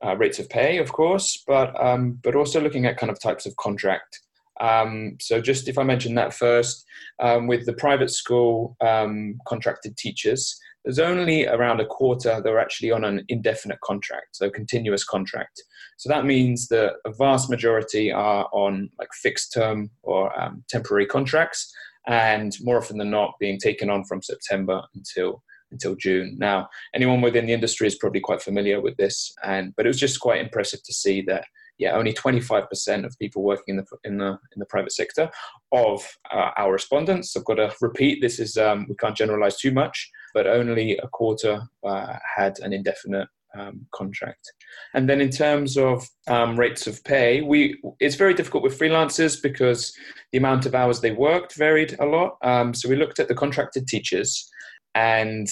[0.05, 3.47] uh, rates of pay, of course, but um, but also looking at kind of types
[3.47, 4.21] of contract.
[4.61, 6.85] Um, so just if I mention that first,
[7.19, 12.61] um, with the private school um, contracted teachers, there's only around a quarter that are
[12.61, 15.61] actually on an indefinite contract, so continuous contract.
[15.97, 21.07] So that means that a vast majority are on like fixed term or um, temporary
[21.07, 21.75] contracts,
[22.07, 26.37] and more often than not being taken on from September until until June.
[26.39, 29.99] Now, anyone within the industry is probably quite familiar with this, and but it was
[29.99, 31.47] just quite impressive to see that
[31.79, 35.31] yeah, only 25% of people working in the in the in the private sector
[35.73, 37.37] of uh, our respondents.
[37.37, 41.09] I've got to repeat, this is um, we can't generalize too much, but only a
[41.09, 44.53] quarter uh, had an indefinite um, contract.
[44.95, 49.41] And then in terms of um, rates of pay, we it's very difficult with freelancers
[49.43, 49.93] because
[50.33, 52.37] the amount of hours they worked varied a lot.
[52.43, 54.49] Um, so we looked at the contracted teachers,
[54.95, 55.49] and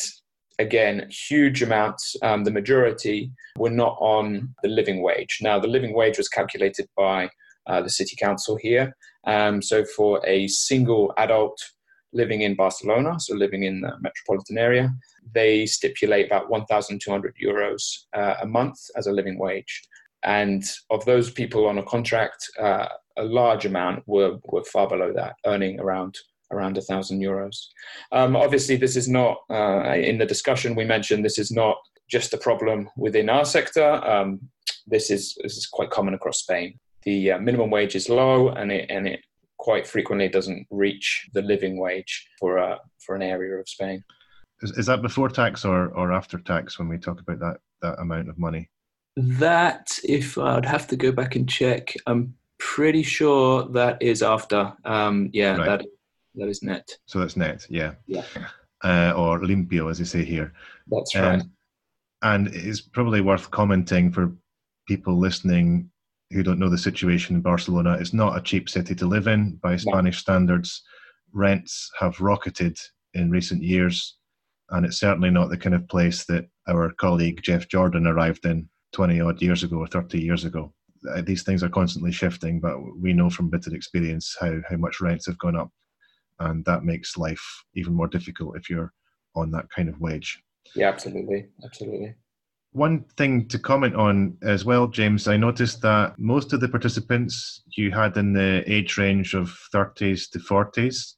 [0.58, 5.38] again, huge amounts, um, the majority were not on the living wage.
[5.40, 7.28] Now, the living wage was calculated by
[7.66, 8.96] uh, the city council here.
[9.26, 11.58] Um, so, for a single adult
[12.12, 14.94] living in Barcelona, so living in the metropolitan area,
[15.34, 17.82] they stipulate about 1,200 euros
[18.12, 19.82] uh, a month as a living wage.
[20.22, 22.86] And of those people on a contract, uh,
[23.16, 26.16] a large amount were, were far below that, earning around
[26.52, 27.56] around a thousand euros.
[28.12, 31.24] Um, obviously, this is not uh, in the discussion we mentioned.
[31.24, 31.76] This is not
[32.08, 33.88] just a problem within our sector.
[34.04, 34.40] Um,
[34.86, 36.78] this is this is quite common across Spain.
[37.04, 39.20] The uh, minimum wage is low, and it and it
[39.58, 44.04] quite frequently doesn't reach the living wage for a for an area of Spain.
[44.62, 47.98] Is, is that before tax or, or after tax when we talk about that that
[48.00, 48.70] amount of money?
[49.16, 54.72] That, if I'd have to go back and check, I'm pretty sure that is after.
[54.84, 55.66] Um, yeah, right.
[55.66, 55.86] that
[56.34, 56.88] that is net.
[57.06, 57.94] So that's net, yeah.
[58.06, 58.24] Yeah.
[58.82, 60.52] Uh, or limpio, as they say here.
[60.88, 61.40] That's right.
[61.40, 61.52] Um,
[62.22, 64.32] and it's probably worth commenting for
[64.88, 65.90] people listening
[66.30, 67.96] who don't know the situation in Barcelona.
[68.00, 70.20] It's not a cheap city to live in by Spanish no.
[70.20, 70.82] standards.
[71.32, 72.76] Rents have rocketed
[73.12, 74.16] in recent years,
[74.70, 78.68] and it's certainly not the kind of place that our colleague Geoff Jordan arrived in
[78.92, 80.72] 20 odd years ago or 30 years ago.
[81.14, 85.00] Uh, these things are constantly shifting, but we know from bitter experience how, how much
[85.00, 85.70] rents have gone up
[86.40, 88.92] and that makes life even more difficult if you're
[89.34, 90.42] on that kind of wage.
[90.74, 92.14] Yeah, absolutely, absolutely.
[92.72, 97.62] One thing to comment on as well, James, I noticed that most of the participants
[97.76, 101.14] you had in the age range of 30s to 40s.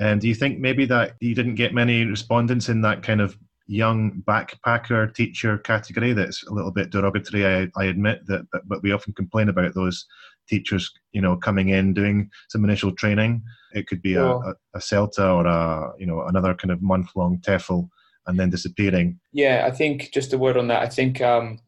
[0.00, 3.38] And do you think maybe that you didn't get many respondents in that kind of
[3.68, 6.12] young backpacker teacher category?
[6.12, 9.74] That's a little bit derogatory, I, I admit that, but, but we often complain about
[9.74, 10.04] those
[10.50, 13.42] teachers, you know, coming in, doing some initial training.
[13.72, 17.10] It could be a, a, a CELTA or a, you know, another kind of month
[17.14, 17.88] long TEFL
[18.26, 19.18] and then disappearing.
[19.32, 20.82] Yeah, I think just a word on that.
[20.82, 21.58] I think um,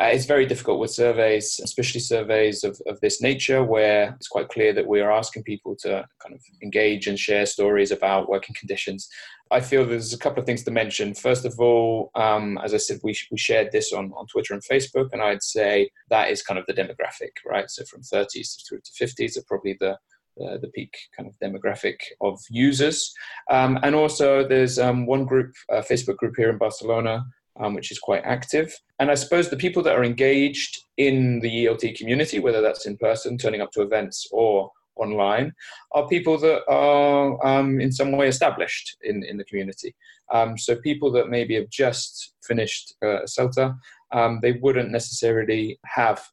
[0.00, 4.48] uh, it's very difficult with surveys, especially surveys of, of this nature, where it's quite
[4.48, 8.56] clear that we are asking people to kind of engage and share stories about working
[8.58, 9.08] conditions.
[9.52, 11.14] I feel there's a couple of things to mention.
[11.14, 14.62] First of all, um, as I said, we, we shared this on, on Twitter and
[14.64, 17.70] Facebook, and I'd say that is kind of the demographic, right?
[17.70, 19.96] So from 30s through to 50s are probably the
[20.42, 23.12] uh, the peak kind of demographic of users.
[23.50, 27.24] Um, and also, there's um, one group, a Facebook group here in Barcelona,
[27.60, 28.74] um, which is quite active.
[28.98, 32.96] And I suppose the people that are engaged in the ELT community, whether that's in
[32.96, 35.52] person, turning up to events, or online,
[35.92, 39.94] are people that are um, in some way established in, in the community.
[40.32, 43.76] Um, so people that maybe have just finished uh, CELTA,
[44.12, 46.24] um, they wouldn't necessarily have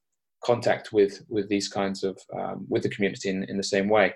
[0.43, 4.13] contact with with these kinds of um, with the community in, in the same way.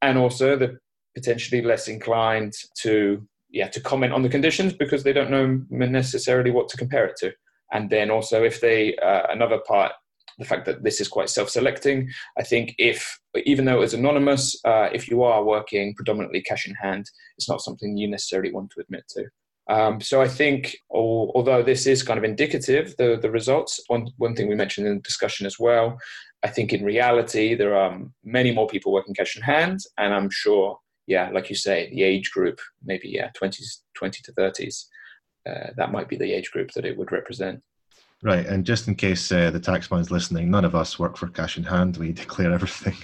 [0.00, 0.80] And also they're
[1.14, 6.50] potentially less inclined to yeah to comment on the conditions because they don't know necessarily
[6.50, 7.32] what to compare it to.
[7.72, 9.92] And then also if they uh, another part
[10.38, 12.08] the fact that this is quite self-selecting
[12.38, 16.74] i think if even though it's anonymous uh, if you are working predominantly cash in
[16.74, 19.24] hand it's not something you necessarily want to admit to
[19.68, 24.34] um, so I think, although this is kind of indicative, the, the results, one, one
[24.34, 25.98] thing we mentioned in the discussion as well,
[26.42, 29.80] I think in reality, there are many more people working cash in hand.
[29.98, 34.32] And I'm sure, yeah, like you say, the age group, maybe, yeah, 20s, 20 to
[34.32, 34.84] 30s,
[35.48, 37.62] uh, that might be the age group that it would represent.
[38.24, 41.56] Right, and just in case uh, the taxman's listening, none of us work for cash
[41.56, 41.96] in hand.
[41.96, 42.96] We declare everything.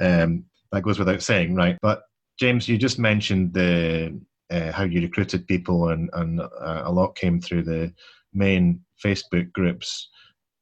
[0.00, 1.78] um, that goes without saying, right?
[1.80, 2.02] But
[2.38, 4.20] James, you just mentioned the
[4.50, 7.92] uh, how you recruited people, and, and uh, a lot came through the
[8.32, 10.08] main Facebook groups.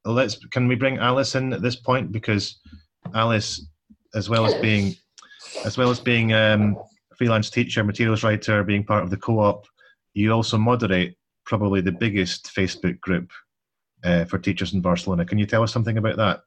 [0.05, 2.61] Let's can we bring Alice in at this point because
[3.15, 3.67] Alice,
[4.15, 4.95] as well as being
[5.65, 6.77] as well as being um,
[7.17, 9.67] freelance teacher, materials writer, being part of the co-op,
[10.15, 13.31] you also moderate probably the biggest Facebook group
[14.05, 15.25] uh, for teachers in Barcelona.
[15.25, 16.41] Can you tell us something about that?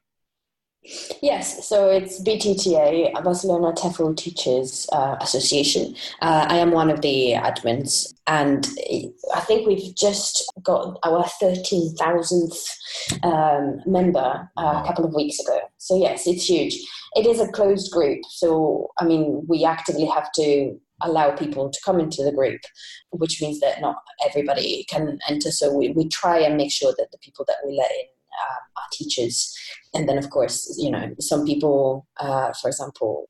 [1.22, 5.94] Yes, so it's BTTA, Barcelona TEFL Teachers uh, Association.
[6.22, 8.66] Uh, I am one of the admins, and
[9.36, 12.70] I think we've just got our 13,000th
[13.24, 15.60] um, member uh, a couple of weeks ago.
[15.80, 16.76] So, yes, it's huge.
[17.16, 21.80] It is a closed group, so I mean, we actively have to allow people to
[21.84, 22.62] come into the group,
[23.12, 25.52] which means that not everybody can enter.
[25.52, 28.06] So, we, we try and make sure that the people that we let in
[28.40, 29.56] um, are teachers.
[29.94, 33.30] And then, of course, you know, some people, uh, for example,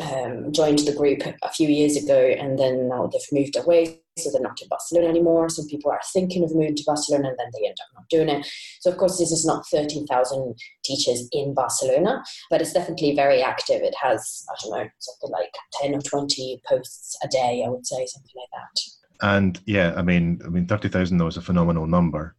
[0.00, 4.30] um, joined the group a few years ago and then now they've moved away, so
[4.30, 5.48] they're not in Barcelona anymore.
[5.48, 8.28] Some people are thinking of moving to Barcelona and then they end up not doing
[8.28, 8.46] it.
[8.80, 13.82] So, of course, this is not 13,000 teachers in Barcelona, but it's definitely very active.
[13.82, 17.86] It has, I don't know, something like 10 or 20 posts a day, I would
[17.86, 18.80] say, something like that.
[19.20, 22.36] And yeah, I mean, I mean, thirty thousand though is a phenomenal number.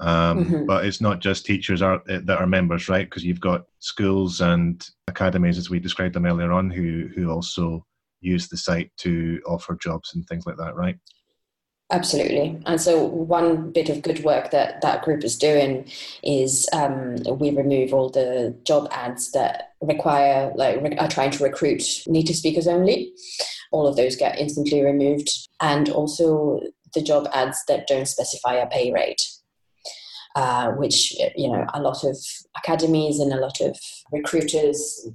[0.00, 0.66] Um, mm-hmm.
[0.66, 3.08] But it's not just teachers are, eh, that are members, right?
[3.08, 7.86] Because you've got schools and academies, as we described them earlier on, who who also
[8.20, 10.96] use the site to offer jobs and things like that, right?
[11.92, 12.60] Absolutely.
[12.66, 15.90] And so, one bit of good work that that group is doing
[16.22, 21.82] is um, we remove all the job ads that require, like, are trying to recruit
[22.06, 23.12] native speakers only.
[23.72, 25.30] All of those get instantly removed.
[25.60, 26.60] And also
[26.94, 29.20] the job ads that don't specify a pay rate
[30.36, 32.16] uh, which you know a lot of
[32.56, 33.76] academies and a lot of
[34.12, 35.08] recruiters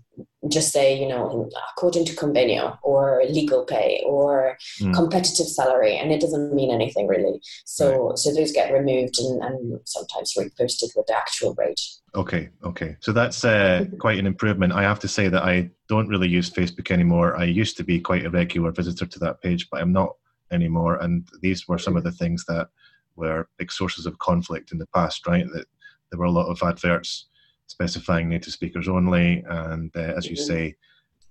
[0.49, 4.93] just say you know according to convenio or legal pay or mm.
[4.93, 7.39] competitive salary and it doesn't mean anything really.
[7.65, 8.17] So right.
[8.17, 11.79] so those get removed and, and sometimes reposted with the actual rate.
[12.13, 12.97] Okay okay.
[12.99, 14.73] So that's uh, quite an improvement.
[14.73, 17.37] I have to say that i don't really use facebook anymore.
[17.37, 20.15] I used to be quite a regular visitor to that page but i'm not
[20.51, 20.97] anymore.
[20.97, 22.69] And these were some of the things that
[23.15, 25.45] were big sources of conflict in the past, right?
[25.53, 25.65] That
[26.11, 27.27] there were a lot of adverts
[27.67, 30.45] specifying native speakers only, and uh, as you mm-hmm.
[30.45, 30.75] say,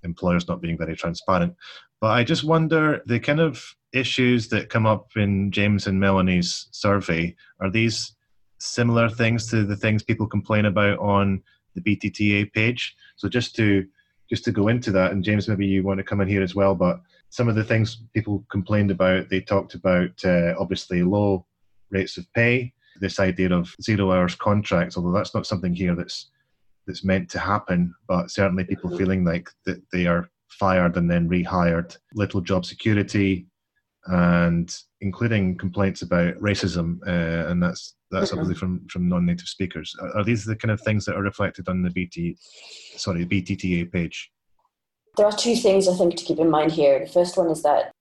[0.02, 1.54] employers not being very transparent.
[2.00, 6.68] But I just wonder the kind of issues that come up in James and Melanie's
[6.72, 8.14] survey are these
[8.58, 11.42] similar things to the things people complain about on
[11.74, 12.94] the BTTA page?
[13.16, 13.86] So just to
[14.30, 16.54] just to go into that, and James, maybe you want to come in here as
[16.54, 21.44] well, but some of the things people complained about, they talked about uh, obviously low
[21.94, 26.30] rates of pay, this idea of zero hours contracts, although that's not something here that's
[26.86, 28.98] that's meant to happen, but certainly people mm-hmm.
[28.98, 33.46] feeling like that they are fired and then rehired, little job security,
[34.06, 38.40] and including complaints about racism, uh, and that's that's mm-hmm.
[38.40, 39.94] obviously from from non-native speakers.
[40.00, 42.36] Are, are, these the kind of things that are reflected on the BT,
[42.96, 44.30] sorry, BTTA page?
[45.16, 46.98] There are two things I think to keep in mind here.
[46.98, 47.92] The first one is that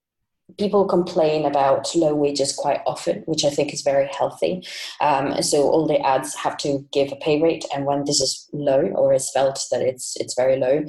[0.58, 4.66] people complain about low wages quite often, which I think is very healthy.
[5.01, 8.47] Um, so all the ads have to give a pay rate, and when this is
[8.54, 10.86] low or is felt that it's it's very low,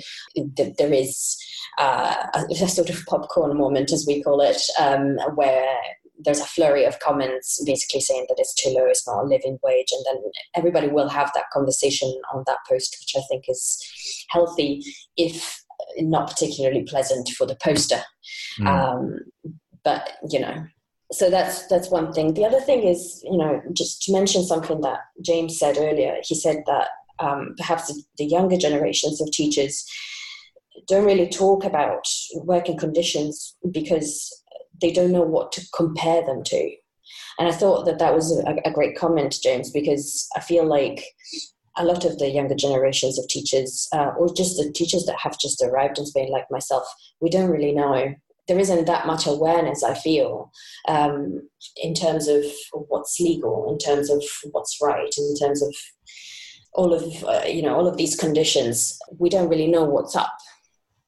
[0.79, 1.37] there is
[1.79, 5.77] uh, a, sort of popcorn moment, as we call it, um, where
[6.19, 9.59] there's a flurry of comments basically saying that it's too low, it's not a living
[9.63, 13.83] wage, and then everybody will have that conversation on that post, which I think is
[14.31, 14.83] healthy
[15.17, 15.64] if
[15.99, 18.03] not particularly pleasant for the poster.
[18.59, 18.67] Mm.
[18.67, 19.19] Um,
[19.83, 20.67] but you know,
[21.13, 22.35] so that's that's one thing.
[22.35, 26.17] The other thing is, you know, just to mention something that James said earlier.
[26.23, 26.89] He said that
[27.19, 29.85] um, perhaps the younger generations of teachers
[30.89, 32.07] don't really talk about
[32.43, 34.31] working conditions because
[34.81, 36.71] they don't know what to compare them to.
[37.39, 41.05] And I thought that that was a, a great comment, James, because I feel like
[41.77, 45.39] a lot of the younger generations of teachers, uh, or just the teachers that have
[45.39, 46.85] just arrived in Spain, like myself,
[47.21, 48.15] we don't really know.
[48.47, 50.53] There isn't that much awareness, I feel,
[50.87, 51.49] um,
[51.83, 52.45] in terms of
[52.89, 54.23] what's legal, in terms of
[54.53, 55.75] what's right, in terms of
[56.75, 58.99] all of uh, you know all of these conditions.
[59.19, 60.37] We don't really know what's up,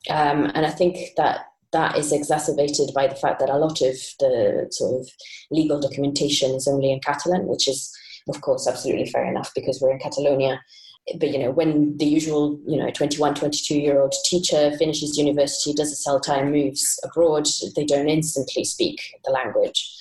[0.09, 3.97] um, and I think that that is exacerbated by the fact that a lot of
[4.21, 5.09] the sort of
[5.51, 7.93] legal documentation is only in Catalan, which is
[8.29, 10.61] of course, absolutely fair enough because we're in Catalonia.
[11.19, 15.73] But you know, when the usual, you know, 21, 22 year old teacher finishes university,
[15.73, 17.47] does a CELTA, moves abroad,
[17.77, 19.93] they don't instantly speak the language.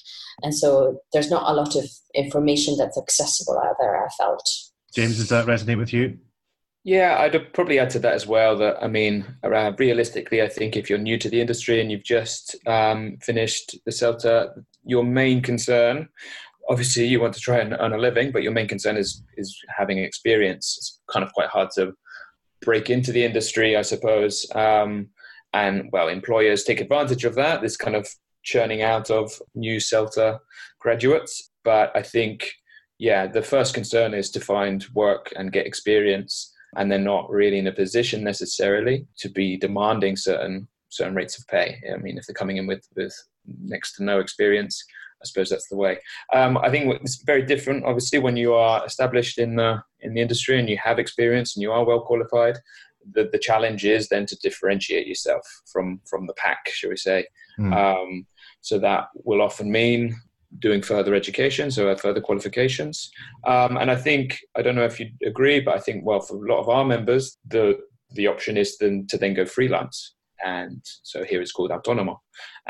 [0.41, 4.49] And so there's not a lot of information that's accessible out there, I felt.
[4.93, 6.17] James, does that resonate with you?
[6.83, 8.55] Yeah, I'd probably add to that as well.
[8.57, 12.03] That I mean, uh, realistically, I think if you're new to the industry and you've
[12.03, 16.07] just um, finished the CELTA, your main concern
[16.69, 19.55] obviously you want to try and earn a living, but your main concern is is
[19.77, 20.75] having experience.
[20.77, 21.93] It's kind of quite hard to
[22.61, 24.45] break into the industry, I suppose.
[24.55, 25.09] Um,
[25.53, 27.61] and well, employers take advantage of that.
[27.61, 28.07] This kind of
[28.43, 30.39] churning out of new CELTA
[30.79, 31.51] graduates.
[31.63, 32.51] But I think,
[32.99, 36.51] yeah, the first concern is to find work and get experience.
[36.75, 41.47] and they're not really in a position necessarily to be demanding certain certain rates of
[41.47, 41.81] pay.
[41.93, 43.13] I mean, if they're coming in with with
[43.61, 44.83] next to no experience,
[45.25, 45.97] suppose that's the way.
[46.33, 50.21] Um, I think it's very different, obviously, when you are established in the in the
[50.21, 52.57] industry and you have experience and you are well qualified.
[53.13, 57.25] The, the challenge is then to differentiate yourself from from the pack, shall we say?
[57.59, 57.73] Mm.
[57.73, 58.25] Um,
[58.61, 60.15] so that will often mean
[60.59, 63.11] doing further education, so further qualifications.
[63.45, 66.43] Um, and I think I don't know if you agree, but I think well for
[66.43, 67.77] a lot of our members, the
[68.11, 72.17] the option is then to then go freelance, and so here it's called autonomo,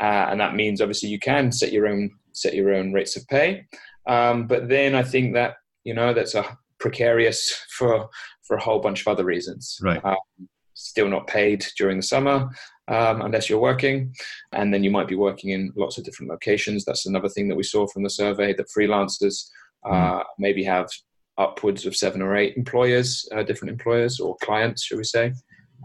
[0.00, 3.26] uh, and that means obviously you can set your own set your own rates of
[3.28, 3.66] pay,
[4.06, 8.08] um, but then I think that you know that's a precarious for
[8.46, 9.78] for a whole bunch of other reasons.
[9.82, 10.04] Right.
[10.04, 10.16] Um,
[10.74, 12.50] still not paid during the summer
[12.88, 14.14] um, unless you're working.
[14.52, 16.84] And then you might be working in lots of different locations.
[16.84, 19.48] That's another thing that we saw from the survey that freelancers
[19.84, 20.24] uh, mm.
[20.38, 20.88] maybe have
[21.38, 25.32] upwards of seven or eight employers, uh, different employers or clients, should we say.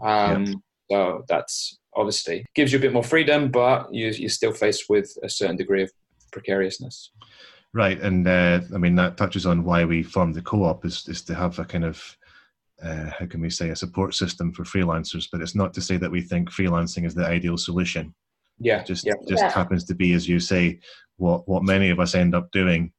[0.02, 0.56] Um, yep.
[0.90, 5.14] So that's obviously gives you a bit more freedom, but you, you're still faced with
[5.22, 5.90] a certain degree of
[6.32, 7.10] precariousness.
[7.74, 11.22] Right, and uh, I mean that touches on why we formed the co-op is is
[11.22, 12.16] to have a kind of
[12.82, 15.96] uh, how can we say a support system for freelancers but it's not to say
[15.96, 18.12] that we think freelancing is the ideal solution
[18.58, 19.12] yeah just yeah.
[19.28, 19.50] just yeah.
[19.50, 20.78] happens to be as you say
[21.16, 22.92] what what many of us end up doing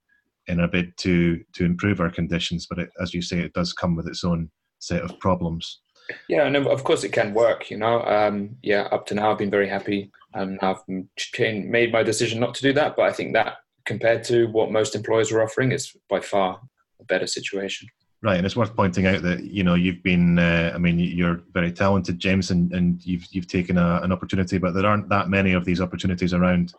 [0.48, 3.74] in a bid to to improve our conditions but it, as you say it does
[3.74, 5.82] come with its own set of problems
[6.28, 9.38] yeah and of course it can work you know um, yeah up to now i've
[9.38, 10.82] been very happy and i've
[11.18, 14.72] changed, made my decision not to do that but i think that compared to what
[14.72, 16.60] most employers are offering is by far
[17.00, 17.88] a better situation
[18.24, 20.40] Right, and it's worth pointing out that you know you've been.
[20.40, 24.58] Uh, I mean, you're very talented, James, and, and you've you've taken a, an opportunity,
[24.58, 26.74] but there aren't that many of these opportunities around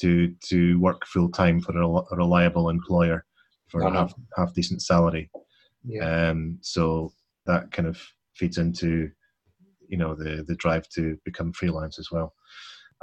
[0.00, 3.24] to to work full time for a, a, reliable employer
[3.68, 5.30] for a half half decent salary.
[5.84, 6.30] Yeah.
[6.30, 7.12] Um, so
[7.46, 8.02] that kind of
[8.38, 9.10] feeds into
[9.88, 12.34] you know the the drive to become freelance as well.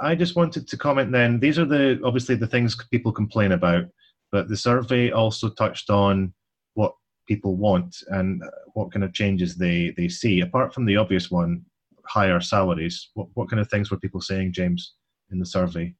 [0.00, 1.40] I just wanted to comment then.
[1.40, 3.84] These are the obviously the things people complain about,
[4.32, 6.34] but the survey also touched on
[6.74, 6.92] what
[7.26, 8.42] people want and
[8.74, 11.62] what kind of changes they they see apart from the obvious one
[12.04, 14.94] higher salaries what, what kind of things were people saying james
[15.32, 15.92] in the survey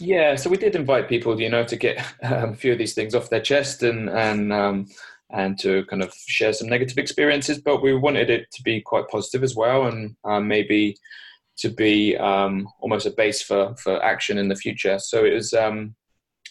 [0.00, 2.94] yeah so we did invite people you know to get um, a few of these
[2.94, 4.86] things off their chest and and um,
[5.32, 9.08] and to kind of share some negative experiences but we wanted it to be quite
[9.08, 10.96] positive as well and um, maybe
[11.56, 15.52] to be um, almost a base for for action in the future so it was
[15.52, 15.94] um,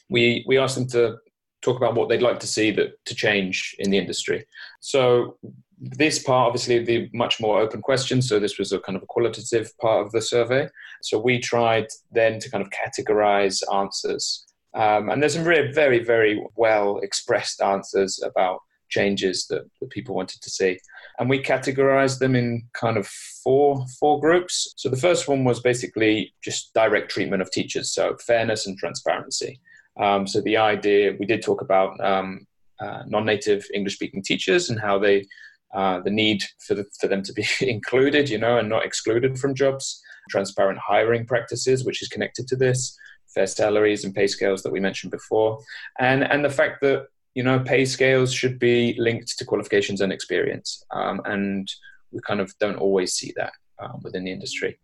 [0.09, 1.17] we we asked them to
[1.61, 4.45] talk about what they'd like to see that to change in the industry.
[4.79, 5.37] So
[5.79, 8.27] this part, obviously, the much more open questions.
[8.27, 10.67] So this was a kind of a qualitative part of the survey.
[11.01, 14.45] So we tried then to kind of categorize answers.
[14.73, 18.59] Um, and there's some very, very, very well expressed answers about
[18.91, 20.77] changes that, that people wanted to see.
[21.17, 23.07] And we categorized them in kind of
[23.43, 24.73] four four groups.
[24.77, 29.59] So the first one was basically just direct treatment of teachers, so fairness and transparency.
[29.99, 32.45] Um, so the idea we did talk about um,
[32.79, 35.25] uh, non-native English-speaking teachers and how they
[35.73, 39.39] uh, the need for the, for them to be included, you know, and not excluded
[39.39, 40.01] from jobs.
[40.29, 42.97] Transparent hiring practices, which is connected to this,
[43.33, 45.59] fair salaries and pay scales that we mentioned before,
[45.99, 50.11] and and the fact that you know pay scales should be linked to qualifications and
[50.11, 51.71] experience, um, and
[52.11, 54.77] we kind of don't always see that um, within the industry.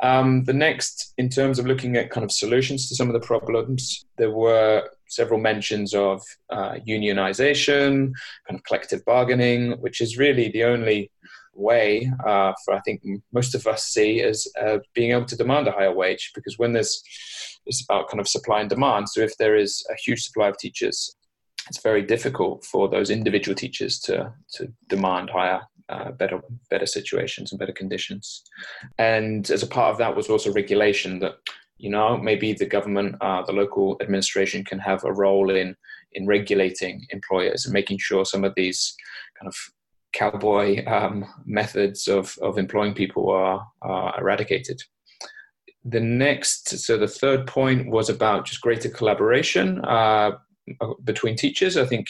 [0.00, 3.26] Um, the next, in terms of looking at kind of solutions to some of the
[3.26, 8.12] problems, there were several mentions of uh, unionization,
[8.46, 11.10] kind of collective bargaining, which is really the only
[11.56, 15.68] way uh, for I think most of us see as uh, being able to demand
[15.68, 17.00] a higher wage because when there's
[17.66, 19.08] it's about kind of supply and demand.
[19.08, 21.16] So if there is a huge supply of teachers,
[21.68, 26.40] it's very difficult for those individual teachers to to demand higher uh, better
[26.70, 28.42] better situations and better conditions.
[28.98, 31.34] And as a part of that was also regulation that
[31.76, 35.76] you know maybe the government, uh, the local administration can have a role in
[36.12, 38.94] in regulating employers and making sure some of these
[39.38, 39.56] kind of
[40.14, 44.80] cowboy um, methods of, of employing people are, are eradicated.
[45.84, 50.38] The next, so the third point was about just greater collaboration uh,
[51.04, 51.76] between teachers.
[51.76, 52.06] I think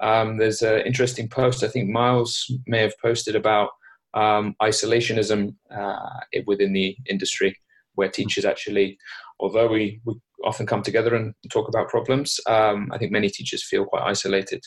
[0.00, 1.62] um, there's an interesting post.
[1.62, 3.70] I think Miles may have posted about
[4.14, 5.96] um, isolationism uh,
[6.46, 7.56] within the industry,
[7.94, 8.98] where teachers actually,
[9.40, 13.64] although we, we often come together and talk about problems, um, I think many teachers
[13.64, 14.62] feel quite isolated.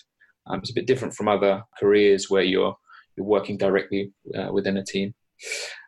[0.48, 2.76] Um, it's a bit different from other careers where you're
[3.16, 5.14] you're working directly uh, within a team.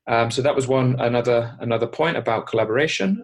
[0.08, 3.22] Um, so that was one another another point about collaboration.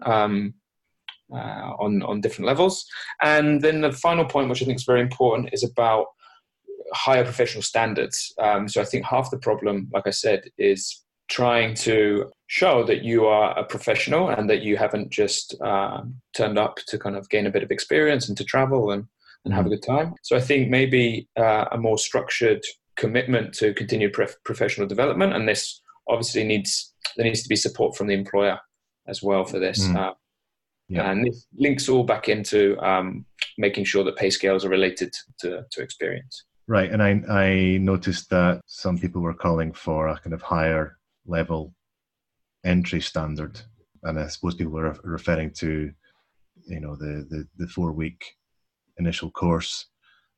[1.32, 2.86] Um, uh, on on different levels.
[3.20, 6.06] And then the final point, which I think is very important, is about
[6.92, 8.32] higher professional standards.
[8.38, 13.02] Um, so I think half the problem, like I said, is trying to show that
[13.02, 16.02] you are a professional and that you haven't just uh,
[16.32, 19.04] turned up to kind of gain a bit of experience and to travel and,
[19.44, 20.14] and have a good time.
[20.22, 22.62] So I think maybe uh, a more structured
[22.94, 27.96] commitment to continued prof- professional development, and this obviously needs there needs to be support
[27.96, 28.60] from the employer
[29.08, 29.86] as well for this.
[29.86, 29.96] Mm.
[29.96, 30.14] Uh,
[30.88, 31.10] yeah.
[31.10, 33.24] And this links all back into um,
[33.58, 36.44] making sure that pay scales are related to, to experience.
[36.68, 40.98] Right, and I I noticed that some people were calling for a kind of higher
[41.24, 41.72] level
[42.64, 43.60] entry standard,
[44.02, 45.92] and I suppose people were referring to,
[46.66, 48.36] you know, the the, the four week
[48.98, 49.86] initial course.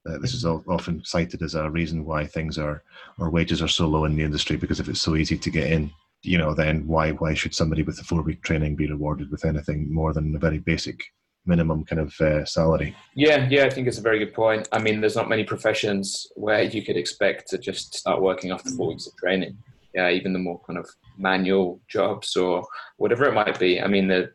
[0.09, 2.82] Uh, this is often cited as a reason why things are
[3.18, 5.70] or wages are so low in the industry because if it's so easy to get
[5.70, 5.90] in,
[6.22, 9.44] you know, then why why should somebody with a four week training be rewarded with
[9.44, 11.02] anything more than a very basic
[11.48, 12.94] minimum kind of uh, salary.
[13.14, 14.68] Yeah, yeah, I think it's a very good point.
[14.70, 18.70] I mean, there's not many professions where you could expect to just start working after
[18.70, 19.56] four weeks of training.
[19.94, 22.64] Yeah, even the more kind of manual jobs or
[22.98, 23.80] whatever it might be.
[23.80, 24.30] I mean, the,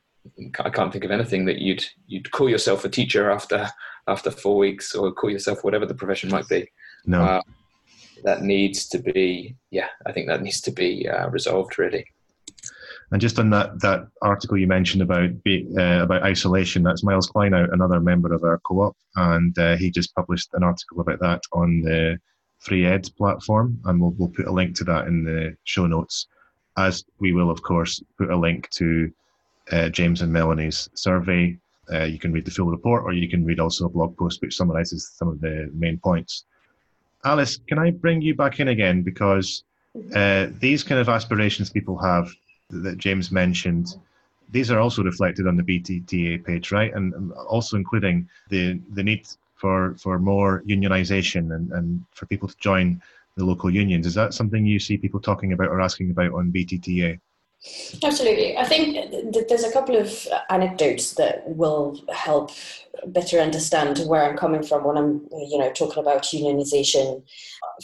[0.59, 3.69] I can't think of anything that you'd you'd call yourself a teacher after
[4.07, 6.67] after four weeks, or call yourself whatever the profession might be.
[7.05, 7.41] No, uh,
[8.23, 9.55] that needs to be.
[9.71, 12.05] Yeah, I think that needs to be uh, resolved really.
[13.11, 17.71] And just on that that article you mentioned about uh, about isolation, that's Miles Kleinout,
[17.71, 21.81] another member of our co-op, and uh, he just published an article about that on
[21.81, 22.19] the
[22.57, 26.27] Free Ed platform, and we'll we'll put a link to that in the show notes,
[26.77, 29.11] as we will of course put a link to
[29.71, 31.57] uh, James and Melanie's survey.
[31.91, 34.41] Uh, you can read the full report, or you can read also a blog post
[34.41, 36.45] which summarizes some of the main points.
[37.25, 39.63] Alice, can I bring you back in again because
[40.15, 42.29] uh, these kind of aspirations people have
[42.69, 43.95] that James mentioned,
[44.49, 46.93] these are also reflected on the BTTA page, right?
[46.93, 52.57] And also including the the need for for more unionization and, and for people to
[52.57, 53.01] join
[53.37, 54.05] the local unions.
[54.05, 57.19] Is that something you see people talking about or asking about on BTTA?
[58.03, 58.57] Absolutely.
[58.57, 62.51] I think th- there's a couple of anecdotes that will help
[63.07, 67.23] better understand where I'm coming from when I'm, you know, talking about unionization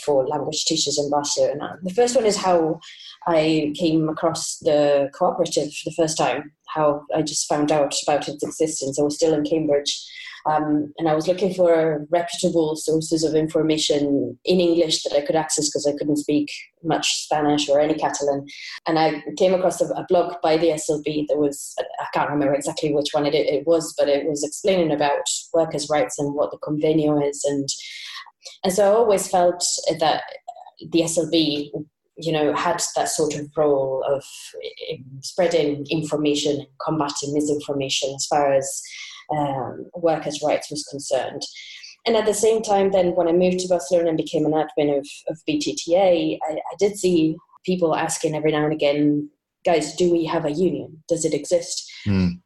[0.03, 1.63] for language teachers in Barcelona.
[1.63, 2.79] Uh, the first one is how
[3.27, 8.27] I came across the cooperative for the first time, how I just found out about
[8.27, 8.99] its existence.
[8.99, 9.93] I was still in Cambridge
[10.45, 15.35] um, and I was looking for reputable sources of information in English that I could
[15.35, 16.49] access because I couldn't speak
[16.83, 18.45] much Spanish or any Catalan.
[18.87, 22.53] And I came across a, a blog by the SLB that was, I can't remember
[22.53, 26.51] exactly which one it, it was, but it was explaining about workers' rights and what
[26.51, 27.43] the convenio is.
[27.43, 27.67] And,
[28.63, 29.63] and so I always felt
[29.99, 30.23] that
[30.79, 31.71] the SLB
[32.19, 34.23] you know, had that sort of role of
[35.21, 38.81] spreading information, combating misinformation as far as
[39.35, 41.41] um, workers' rights was concerned.
[42.05, 44.97] And at the same time, then when I moved to Barcelona and became an admin
[44.97, 49.29] of, of BTTA, I, I did see people asking every now and again,
[49.65, 51.03] guys, do we have a union?
[51.07, 51.91] Does it exist?
[52.07, 52.41] Mm.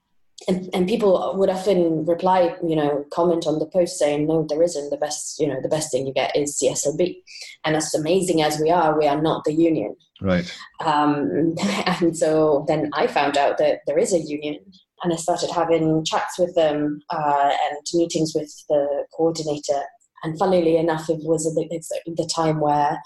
[0.48, 4.62] And, and people would often reply, you know, comment on the post saying, no, there
[4.62, 4.90] isn't.
[4.90, 7.18] The best, you know, the best thing you get is CSLB.
[7.64, 9.96] And as amazing as we are, we are not the union.
[10.22, 10.52] Right.
[10.84, 14.60] Um, and so then I found out that there is a union
[15.04, 19.84] and I started having chats with them uh, and meetings with the coordinator.
[20.24, 23.02] And funnily enough, it was the, the time where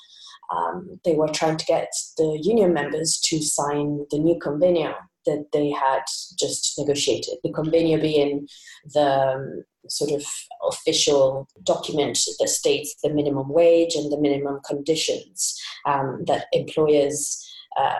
[0.55, 4.93] um, they were trying to get the union members to sign the new convenio
[5.27, 6.01] that they had
[6.39, 7.35] just negotiated.
[7.43, 8.47] The convenio being
[8.93, 10.25] the um, sort of
[10.67, 15.55] official document that states the minimum wage and the minimum conditions
[15.85, 17.43] um, that employers
[17.79, 17.95] uh,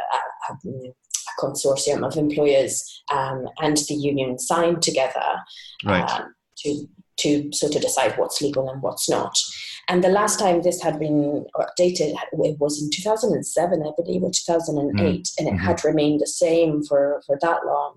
[0.47, 0.57] have,
[1.39, 5.35] consortium of employers um, and the union signed together
[5.85, 6.09] right.
[6.09, 6.87] um, to
[7.17, 9.37] to sort of decide what's legal and what's not.
[9.89, 14.31] And the last time this had been updated, it was in 2007, I believe, or
[14.31, 15.31] 2008, mm.
[15.37, 15.65] and it mm-hmm.
[15.65, 17.95] had remained the same for, for that long.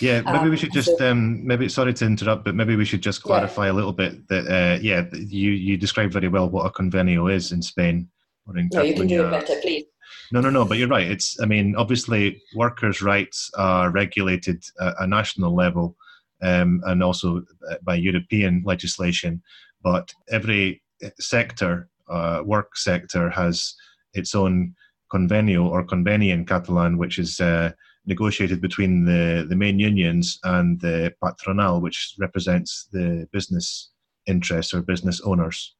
[0.00, 2.84] Yeah, maybe um, we should just so, um, maybe sorry to interrupt, but maybe we
[2.84, 3.72] should just clarify yeah.
[3.72, 7.52] a little bit that uh, yeah, you you described very well what a convenio is
[7.52, 8.08] in Spain
[8.46, 9.84] or in No, you can do it better, please.
[10.32, 10.64] No, no, no.
[10.64, 11.08] But you're right.
[11.08, 11.40] It's.
[11.40, 15.96] I mean, obviously, workers' rights are regulated at a national level,
[16.42, 19.42] um, and also uh, by European legislation.
[19.82, 20.82] But every
[21.18, 23.74] sector, uh, work sector, has
[24.14, 24.74] its own
[25.12, 27.72] convenio or conveni in Catalan, which is uh,
[28.06, 33.90] negotiated between the, the main unions and the patronal, which represents the business
[34.26, 35.74] interests or business owners.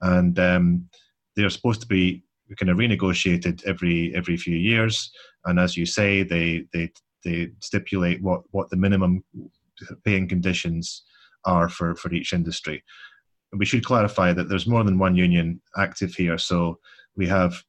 [0.00, 0.88] And um,
[1.36, 2.24] they're supposed to be
[2.58, 5.10] kind of renegotiated every every few years.
[5.44, 6.92] And as you say, they they
[7.24, 9.24] they stipulate what what the minimum
[10.04, 11.02] paying conditions
[11.44, 12.82] are for for each industry.
[13.56, 16.38] We should clarify that there's more than one union active here.
[16.38, 16.78] So
[17.16, 17.62] we have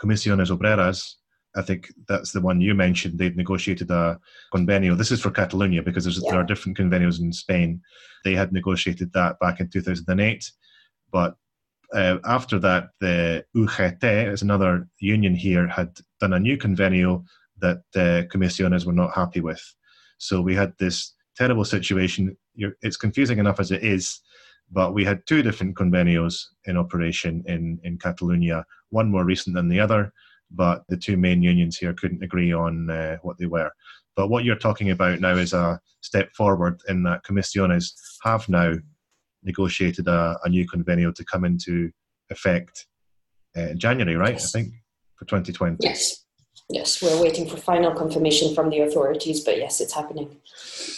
[0.00, 1.14] Comisiones Obreras.
[1.56, 3.18] I think that's the one you mentioned.
[3.18, 4.20] They've negotiated a
[4.54, 4.96] convenio.
[4.96, 6.30] This is for Catalonia because yeah.
[6.30, 7.80] there are different convenios in Spain.
[8.24, 10.50] They had negotiated that back in 2008.
[11.12, 11.34] But
[11.92, 17.24] uh, after that, the UGT, is another union here, had done a new convenio
[17.58, 19.62] that uh, Comisiones were not happy with.
[20.18, 22.36] So we had this terrible situation.
[22.54, 24.20] You're, it's confusing enough as it is,
[24.70, 29.68] but we had two different convenios in operation in, in Catalonia, one more recent than
[29.68, 30.12] the other,
[30.50, 33.70] but the two main unions here couldn't agree on uh, what they were.
[34.16, 37.92] But what you're talking about now is a step forward in that Comisiones
[38.22, 38.74] have now
[39.42, 41.90] negotiated a, a new convenio to come into
[42.30, 42.86] effect
[43.56, 44.34] uh, in January, right?
[44.34, 44.54] Yes.
[44.54, 44.74] I think
[45.16, 45.78] for 2020.
[45.80, 46.24] Yes.
[46.68, 50.36] Yes, we're waiting for final confirmation from the authorities, but yes, it's happening.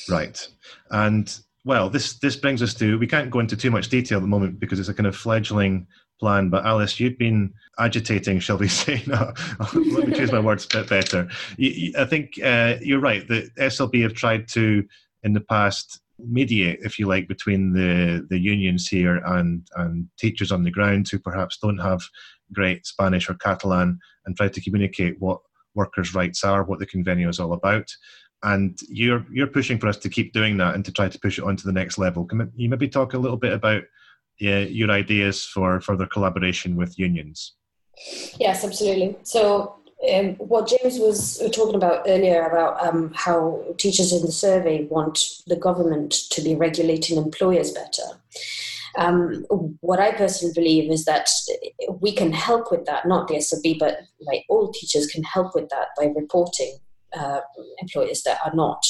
[0.09, 0.47] Right.
[0.91, 4.23] And well, this this brings us to we can't go into too much detail at
[4.23, 5.87] the moment because it's a kind of fledgling
[6.19, 6.51] plan.
[6.51, 9.03] But Alice, you've been agitating, shall we say?
[9.07, 11.29] Let me choose my words a bit better.
[11.61, 13.27] I think uh, you're right.
[13.27, 14.85] The SLB have tried to,
[15.23, 20.51] in the past, mediate, if you like, between the the unions here and and teachers
[20.51, 22.01] on the ground who perhaps don't have
[22.53, 25.39] great Spanish or Catalan, and try to communicate what
[25.75, 27.89] workers' rights are, what the convenio is all about
[28.43, 31.39] and you're you're pushing for us to keep doing that and to try to push
[31.39, 32.25] it on to the next level.
[32.25, 33.83] Can you maybe talk a little bit about
[34.43, 37.55] uh, your ideas for further collaboration with unions?
[38.39, 39.17] Yes, absolutely.
[39.23, 39.77] So.
[40.13, 45.25] Um, what James was talking about earlier about um, how teachers in the survey want
[45.47, 48.19] the government to be regulating employers better.
[48.99, 49.47] Um,
[49.81, 51.29] what I personally believe is that
[52.01, 55.69] we can help with that, not the SLB, but like all teachers can help with
[55.69, 56.79] that by reporting
[57.19, 57.41] uh,
[57.79, 58.85] employers that are not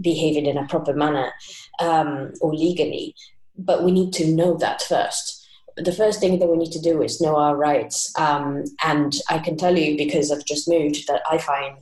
[0.00, 1.32] behaving in a proper manner
[1.80, 3.14] um, or legally.
[3.56, 5.34] But we need to know that first.
[5.76, 8.12] The first thing that we need to do is know our rights.
[8.18, 11.76] Um, and I can tell you, because I've just moved, that I find,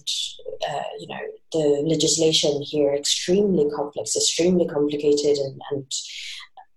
[0.68, 1.20] uh, you know,
[1.52, 5.92] the legislation here extremely complex, extremely complicated, and, and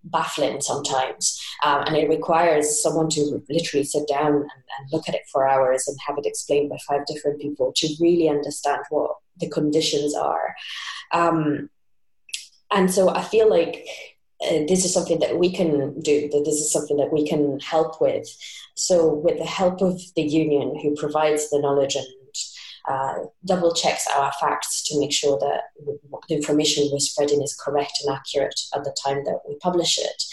[0.03, 1.39] baffling sometimes.
[1.63, 5.47] Um, and it requires someone to literally sit down and, and, look at it for
[5.47, 10.15] hours and have it explained by five different people to really understand what the conditions
[10.15, 10.55] are.
[11.11, 11.69] Um,
[12.71, 13.85] and so I feel like
[14.41, 17.59] uh, this is something that we can do, that this is something that we can
[17.59, 18.27] help with.
[18.75, 22.07] So, with the help of the union who provides the knowledge and
[22.89, 25.61] uh, double checks our facts to make sure that
[26.27, 30.23] the information we're spreading is correct and accurate at the time that we publish it.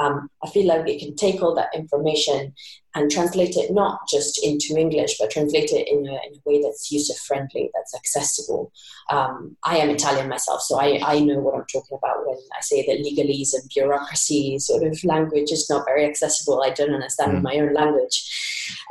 [0.00, 2.54] Um, I feel like we can take all that information
[2.94, 6.62] and translate it not just into English, but translate it in a, in a way
[6.62, 8.72] that's user friendly, that's accessible.
[9.10, 12.60] Um, I am Italian myself, so I, I know what I'm talking about when I
[12.62, 16.62] say that legalese and bureaucracy sort of language is not very accessible.
[16.62, 17.42] I don't understand mm.
[17.42, 18.16] my own language.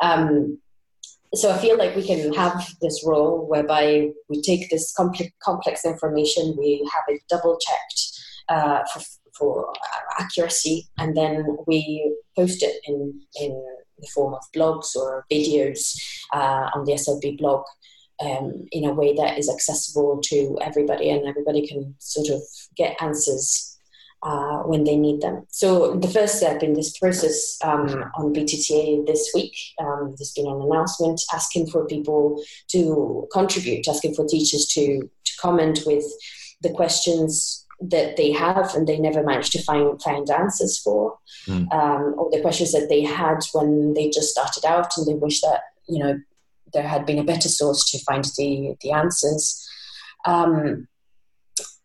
[0.01, 0.59] Um,
[1.33, 5.85] so I feel like we can have this role whereby we take this complex, complex
[5.85, 9.01] information, we have it double checked uh, for,
[9.37, 9.73] for
[10.19, 13.63] accuracy, and then we post it in, in
[13.99, 15.97] the form of blogs or videos
[16.33, 17.63] uh, on the SLB blog
[18.21, 22.41] um, in a way that is accessible to everybody, and everybody can sort of
[22.75, 23.70] get answers
[24.23, 25.45] uh, when they need them.
[25.49, 30.47] So the first step in this process um, on BTTA this week, um, there's been
[30.47, 36.05] an announcement asking for people to contribute, asking for teachers to, to comment with
[36.61, 41.17] the questions that they have and they never managed to find find answers for,
[41.47, 41.71] mm.
[41.73, 45.41] um, or the questions that they had when they just started out and they wish
[45.41, 46.19] that you know
[46.73, 49.67] there had been a better source to find the the answers.
[50.25, 50.87] Um,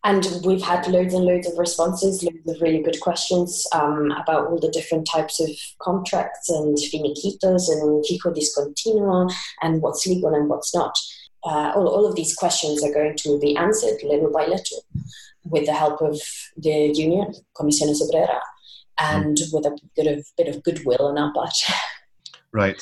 [0.03, 4.47] and we've had loads and loads of responses, loads of really good questions um, about
[4.47, 5.49] all the different types of
[5.81, 10.97] contracts and finiquitos and fijo discontinuo and what's legal and what's not.
[11.43, 14.85] Uh, all, all of these questions are going to be answered little by little
[15.43, 16.19] with the help of
[16.57, 18.39] the union, Comisiones Obrera,
[18.99, 21.53] and with a bit of, bit of goodwill on our part.
[22.51, 22.81] Right.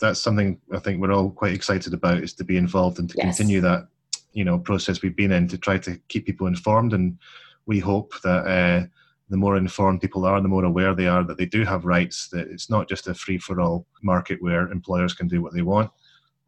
[0.00, 3.16] That's something I think we're all quite excited about is to be involved and to
[3.16, 3.36] yes.
[3.36, 3.88] continue that
[4.32, 7.18] you know process we've been in to try to keep people informed and
[7.66, 8.86] we hope that uh,
[9.28, 12.28] the more informed people are the more aware they are that they do have rights
[12.28, 15.62] that it's not just a free for all market where employers can do what they
[15.62, 15.90] want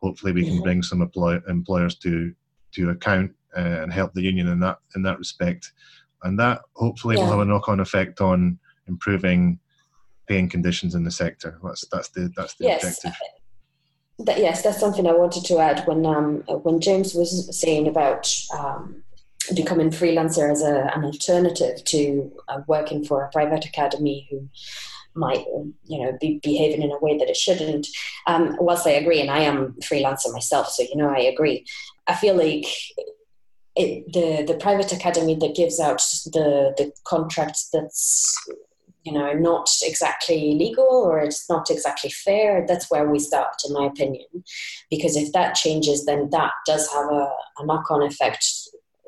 [0.03, 0.63] hopefully we can mm-hmm.
[0.63, 2.33] bring some employ- employers to
[2.73, 5.73] to account uh, and help the union in that in that respect
[6.25, 7.23] and that hopefully yeah.
[7.23, 9.59] will have a knock-on effect on improving
[10.29, 12.83] paying conditions in the sector that's that's the that's the yes.
[12.83, 13.17] objective
[14.27, 18.33] that, yes, that's something I wanted to add when um, when James was saying about
[18.57, 19.03] um,
[19.55, 24.49] becoming freelancer as a, an alternative to uh, working for a private academy who
[25.15, 25.45] might
[25.85, 27.87] you know be behaving in a way that it shouldn't.
[28.27, 31.67] Um, whilst i agree and i am freelancer myself so you know i agree.
[32.07, 32.67] I feel like
[33.77, 38.35] it, the the private academy that gives out the the contract that's
[39.03, 43.73] you know not exactly legal or it's not exactly fair that's where we start in
[43.73, 44.27] my opinion.
[44.91, 48.45] Because if that changes then that does have a, a knock-on effect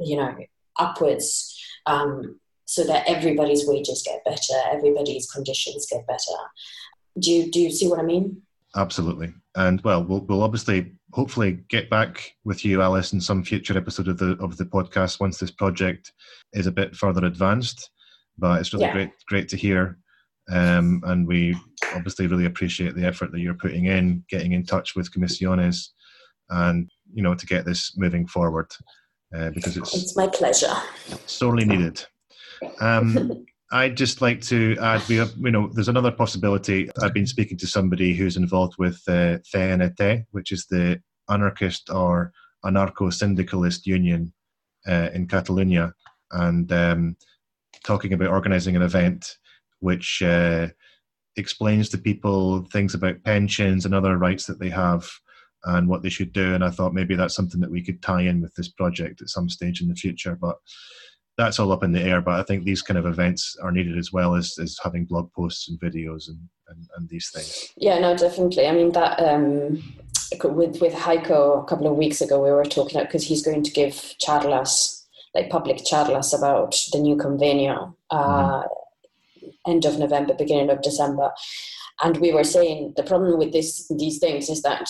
[0.00, 0.34] you know
[0.78, 1.50] upwards
[1.86, 6.38] um, so that everybody's wages get better everybody's conditions get better.
[7.18, 8.42] Do you do you see what i mean?
[8.76, 9.32] Absolutely.
[9.54, 14.08] And well we'll, we'll obviously hopefully get back with you alice in some future episode
[14.08, 16.12] of the of the podcast once this project
[16.52, 17.90] is a bit further advanced
[18.38, 18.92] but it's really yeah.
[18.92, 19.98] great great to hear
[20.50, 21.56] um, and we
[21.94, 25.88] obviously really appreciate the effort that you're putting in getting in touch with Comisiones
[26.50, 28.70] and you know to get this moving forward
[29.36, 30.74] uh, because it's it's my pleasure
[31.26, 32.04] sorely needed
[32.80, 33.44] um,
[33.74, 36.88] I'd just like to add, we have, you know, there's another possibility.
[37.02, 42.32] I've been speaking to somebody who's involved with uh, CNT, which is the anarchist or
[42.64, 44.32] anarcho-syndicalist union
[44.86, 45.92] uh, in Catalonia,
[46.30, 47.16] and um,
[47.84, 49.38] talking about organising an event
[49.80, 50.68] which uh,
[51.36, 55.08] explains to people things about pensions and other rights that they have
[55.64, 56.54] and what they should do.
[56.54, 59.28] And I thought maybe that's something that we could tie in with this project at
[59.28, 60.36] some stage in the future.
[60.40, 60.56] But
[61.36, 62.20] that's all up in the air.
[62.20, 65.32] But I think these kind of events are needed as well as, as having blog
[65.32, 66.38] posts and videos and,
[66.68, 67.72] and, and these things.
[67.76, 68.66] Yeah, no, definitely.
[68.66, 69.82] I mean, that um,
[70.44, 73.62] with, with Heiko a couple of weeks ago, we were talking about because he's going
[73.64, 73.94] to give
[74.24, 75.03] charlas,
[75.34, 77.94] like public charlas about the new convenio.
[78.10, 78.72] Uh, mm-hmm
[79.66, 81.32] end of November, beginning of December.
[82.02, 84.88] And we were saying the problem with this these things is that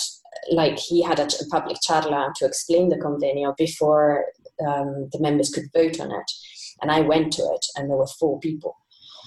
[0.51, 4.27] like he had a, public charla to explain the convenio before
[4.67, 6.31] um, the members could vote on it.
[6.83, 8.77] And I went to it and there were four people.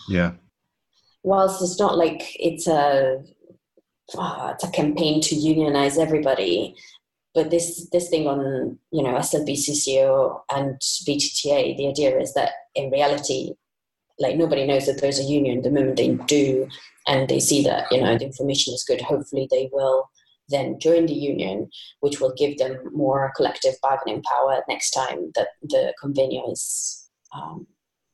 [0.10, 0.34] Yeah.
[1.24, 3.24] Whilst it's not like it's a
[4.16, 6.76] oh, it's a campaign to unionize everybody,
[7.38, 10.76] but this this thing on you know SLBCCO and
[11.08, 13.54] BTTA, the idea is that in reality
[14.20, 16.68] like nobody knows that there's a union the moment they do
[17.08, 20.10] and they see that you know the information is good hopefully they will
[20.50, 21.70] then join the union
[22.00, 27.68] which will give them more collective bargaining power next time that the convenio is um,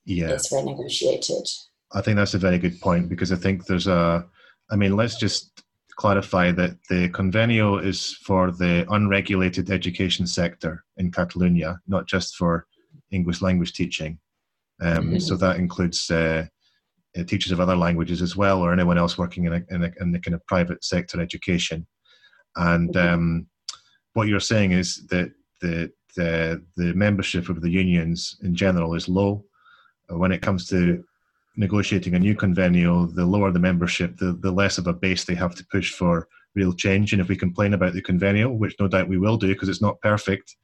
[0.04, 0.32] yeah.
[0.32, 1.48] is renegotiated
[1.94, 4.26] i think that's a very good point because i think there's a
[4.70, 5.63] i mean let's just
[5.98, 12.66] clarify that the convenio is for the unregulated education sector in catalonia not just for
[13.12, 14.18] english language teaching
[14.82, 15.20] um, mm-hmm.
[15.20, 16.46] So that includes uh,
[17.18, 19.92] uh, teachers of other languages as well, or anyone else working in, a, in, a,
[20.00, 21.88] in the kind of private sector education.
[22.56, 23.14] And mm-hmm.
[23.14, 23.48] um,
[24.14, 29.08] what you're saying is that the, the, the membership of the unions in general is
[29.08, 29.46] low.
[30.12, 31.04] Uh, when it comes to
[31.56, 35.36] negotiating a new convenio, the lower the membership, the, the less of a base they
[35.36, 37.14] have to push for real change.
[37.14, 39.82] And if we complain about the convenio, which no doubt we will do because it's
[39.82, 40.56] not perfect,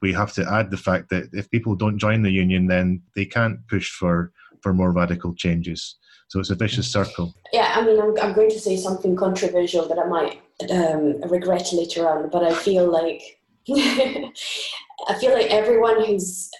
[0.00, 3.24] we have to add the fact that if people don't join the union, then they
[3.24, 5.96] can't push for, for more radical changes.
[6.28, 7.34] So it's a vicious circle.
[7.52, 10.40] Yeah, I mean, I'm, I'm going to say something controversial that I might
[10.70, 13.22] um, regret later on, but I feel like
[13.70, 16.50] I feel like everyone who's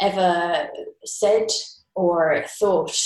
[0.00, 0.68] ever
[1.04, 1.48] said
[1.94, 2.96] or thought,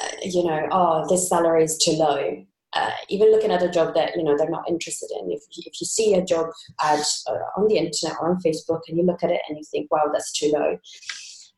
[0.00, 2.44] uh, you know, oh, this salary is too low,
[2.74, 5.30] uh, even looking at a job that you know they're not interested in.
[5.30, 6.46] If, if you see a job
[6.80, 9.64] ad uh, on the internet or on facebook and you look at it and you
[9.70, 10.78] think wow that's too low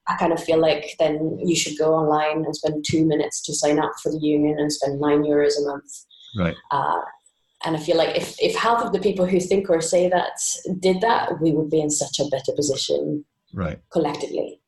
[0.08, 3.54] i kind of feel like then you should go online and spend two minutes to
[3.54, 6.04] sign up for the union and spend nine euros a month.
[6.36, 6.56] Right.
[6.72, 7.00] Uh,
[7.64, 10.32] and i feel like if, if half of the people who think or say that
[10.80, 13.24] did that we would be in such a better position
[13.54, 13.78] right.
[13.92, 14.60] collectively.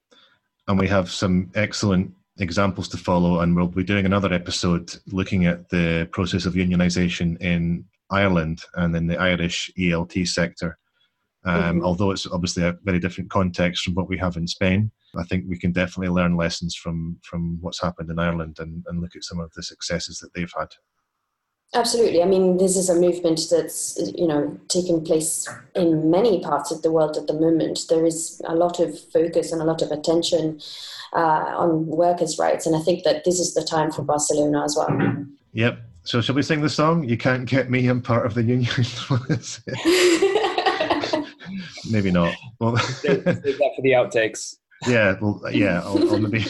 [0.68, 5.46] And we have some excellent examples to follow, and we'll be doing another episode looking
[5.46, 10.78] at the process of unionisation in Ireland and in the Irish ELT sector.
[11.44, 11.84] Um, mm-hmm.
[11.84, 15.44] Although it's obviously a very different context from what we have in Spain, I think
[15.48, 19.24] we can definitely learn lessons from from what's happened in Ireland and, and look at
[19.24, 20.68] some of the successes that they've had.
[21.74, 22.22] Absolutely.
[22.22, 26.82] I mean, this is a movement that's you know taking place in many parts of
[26.82, 27.80] the world at the moment.
[27.88, 30.60] There is a lot of focus and a lot of attention
[31.12, 34.76] uh, on workers' rights, and I think that this is the time for Barcelona as
[34.76, 35.26] well.
[35.52, 35.80] Yep.
[36.04, 37.02] So, shall we sing the song?
[37.02, 37.88] You can't get me.
[37.88, 38.70] I'm part of the union.
[41.90, 42.32] maybe not.
[42.60, 44.54] Well, save, save that for the outtakes.
[44.86, 45.16] Yeah.
[45.20, 45.82] Well, yeah.
[45.82, 46.44] I'll, I'll maybe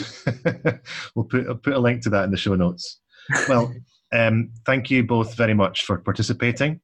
[1.14, 3.00] we'll put I'll put a link to that in the show notes.
[3.48, 3.74] Well.
[4.16, 6.80] Um, thank you both very much for participating.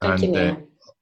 [0.00, 0.56] Thank and, you, uh,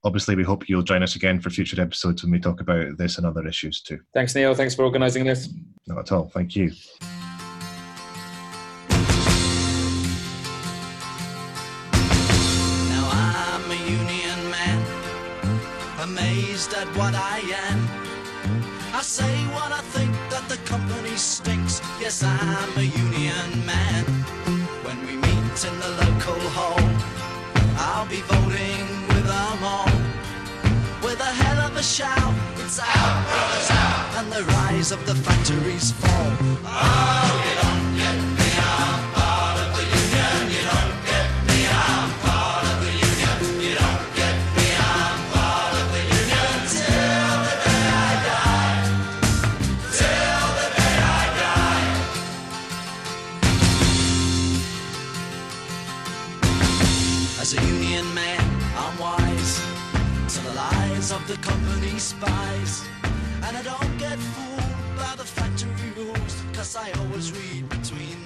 [0.04, 3.18] obviously, we hope you'll join us again for future episodes when we talk about this
[3.18, 3.98] and other issues too.
[4.14, 4.54] Thanks, Neil.
[4.54, 5.52] Thanks for organising this.
[5.86, 6.28] Not at all.
[6.28, 6.70] Thank you.
[12.88, 14.86] Now I'm a union man,
[16.02, 17.88] amazed at what I am.
[18.94, 21.80] I say what I think that the company stinks.
[22.00, 24.51] Yes, I'm a union man.
[25.52, 26.80] When in the local hall,
[27.76, 29.92] I'll be voting with them all.
[31.04, 35.14] With a hell of a shout, it's out, brothers out, and the rise of the
[35.14, 36.32] factories fall.
[36.64, 37.71] Oh, you
[66.62, 68.21] guess I always read between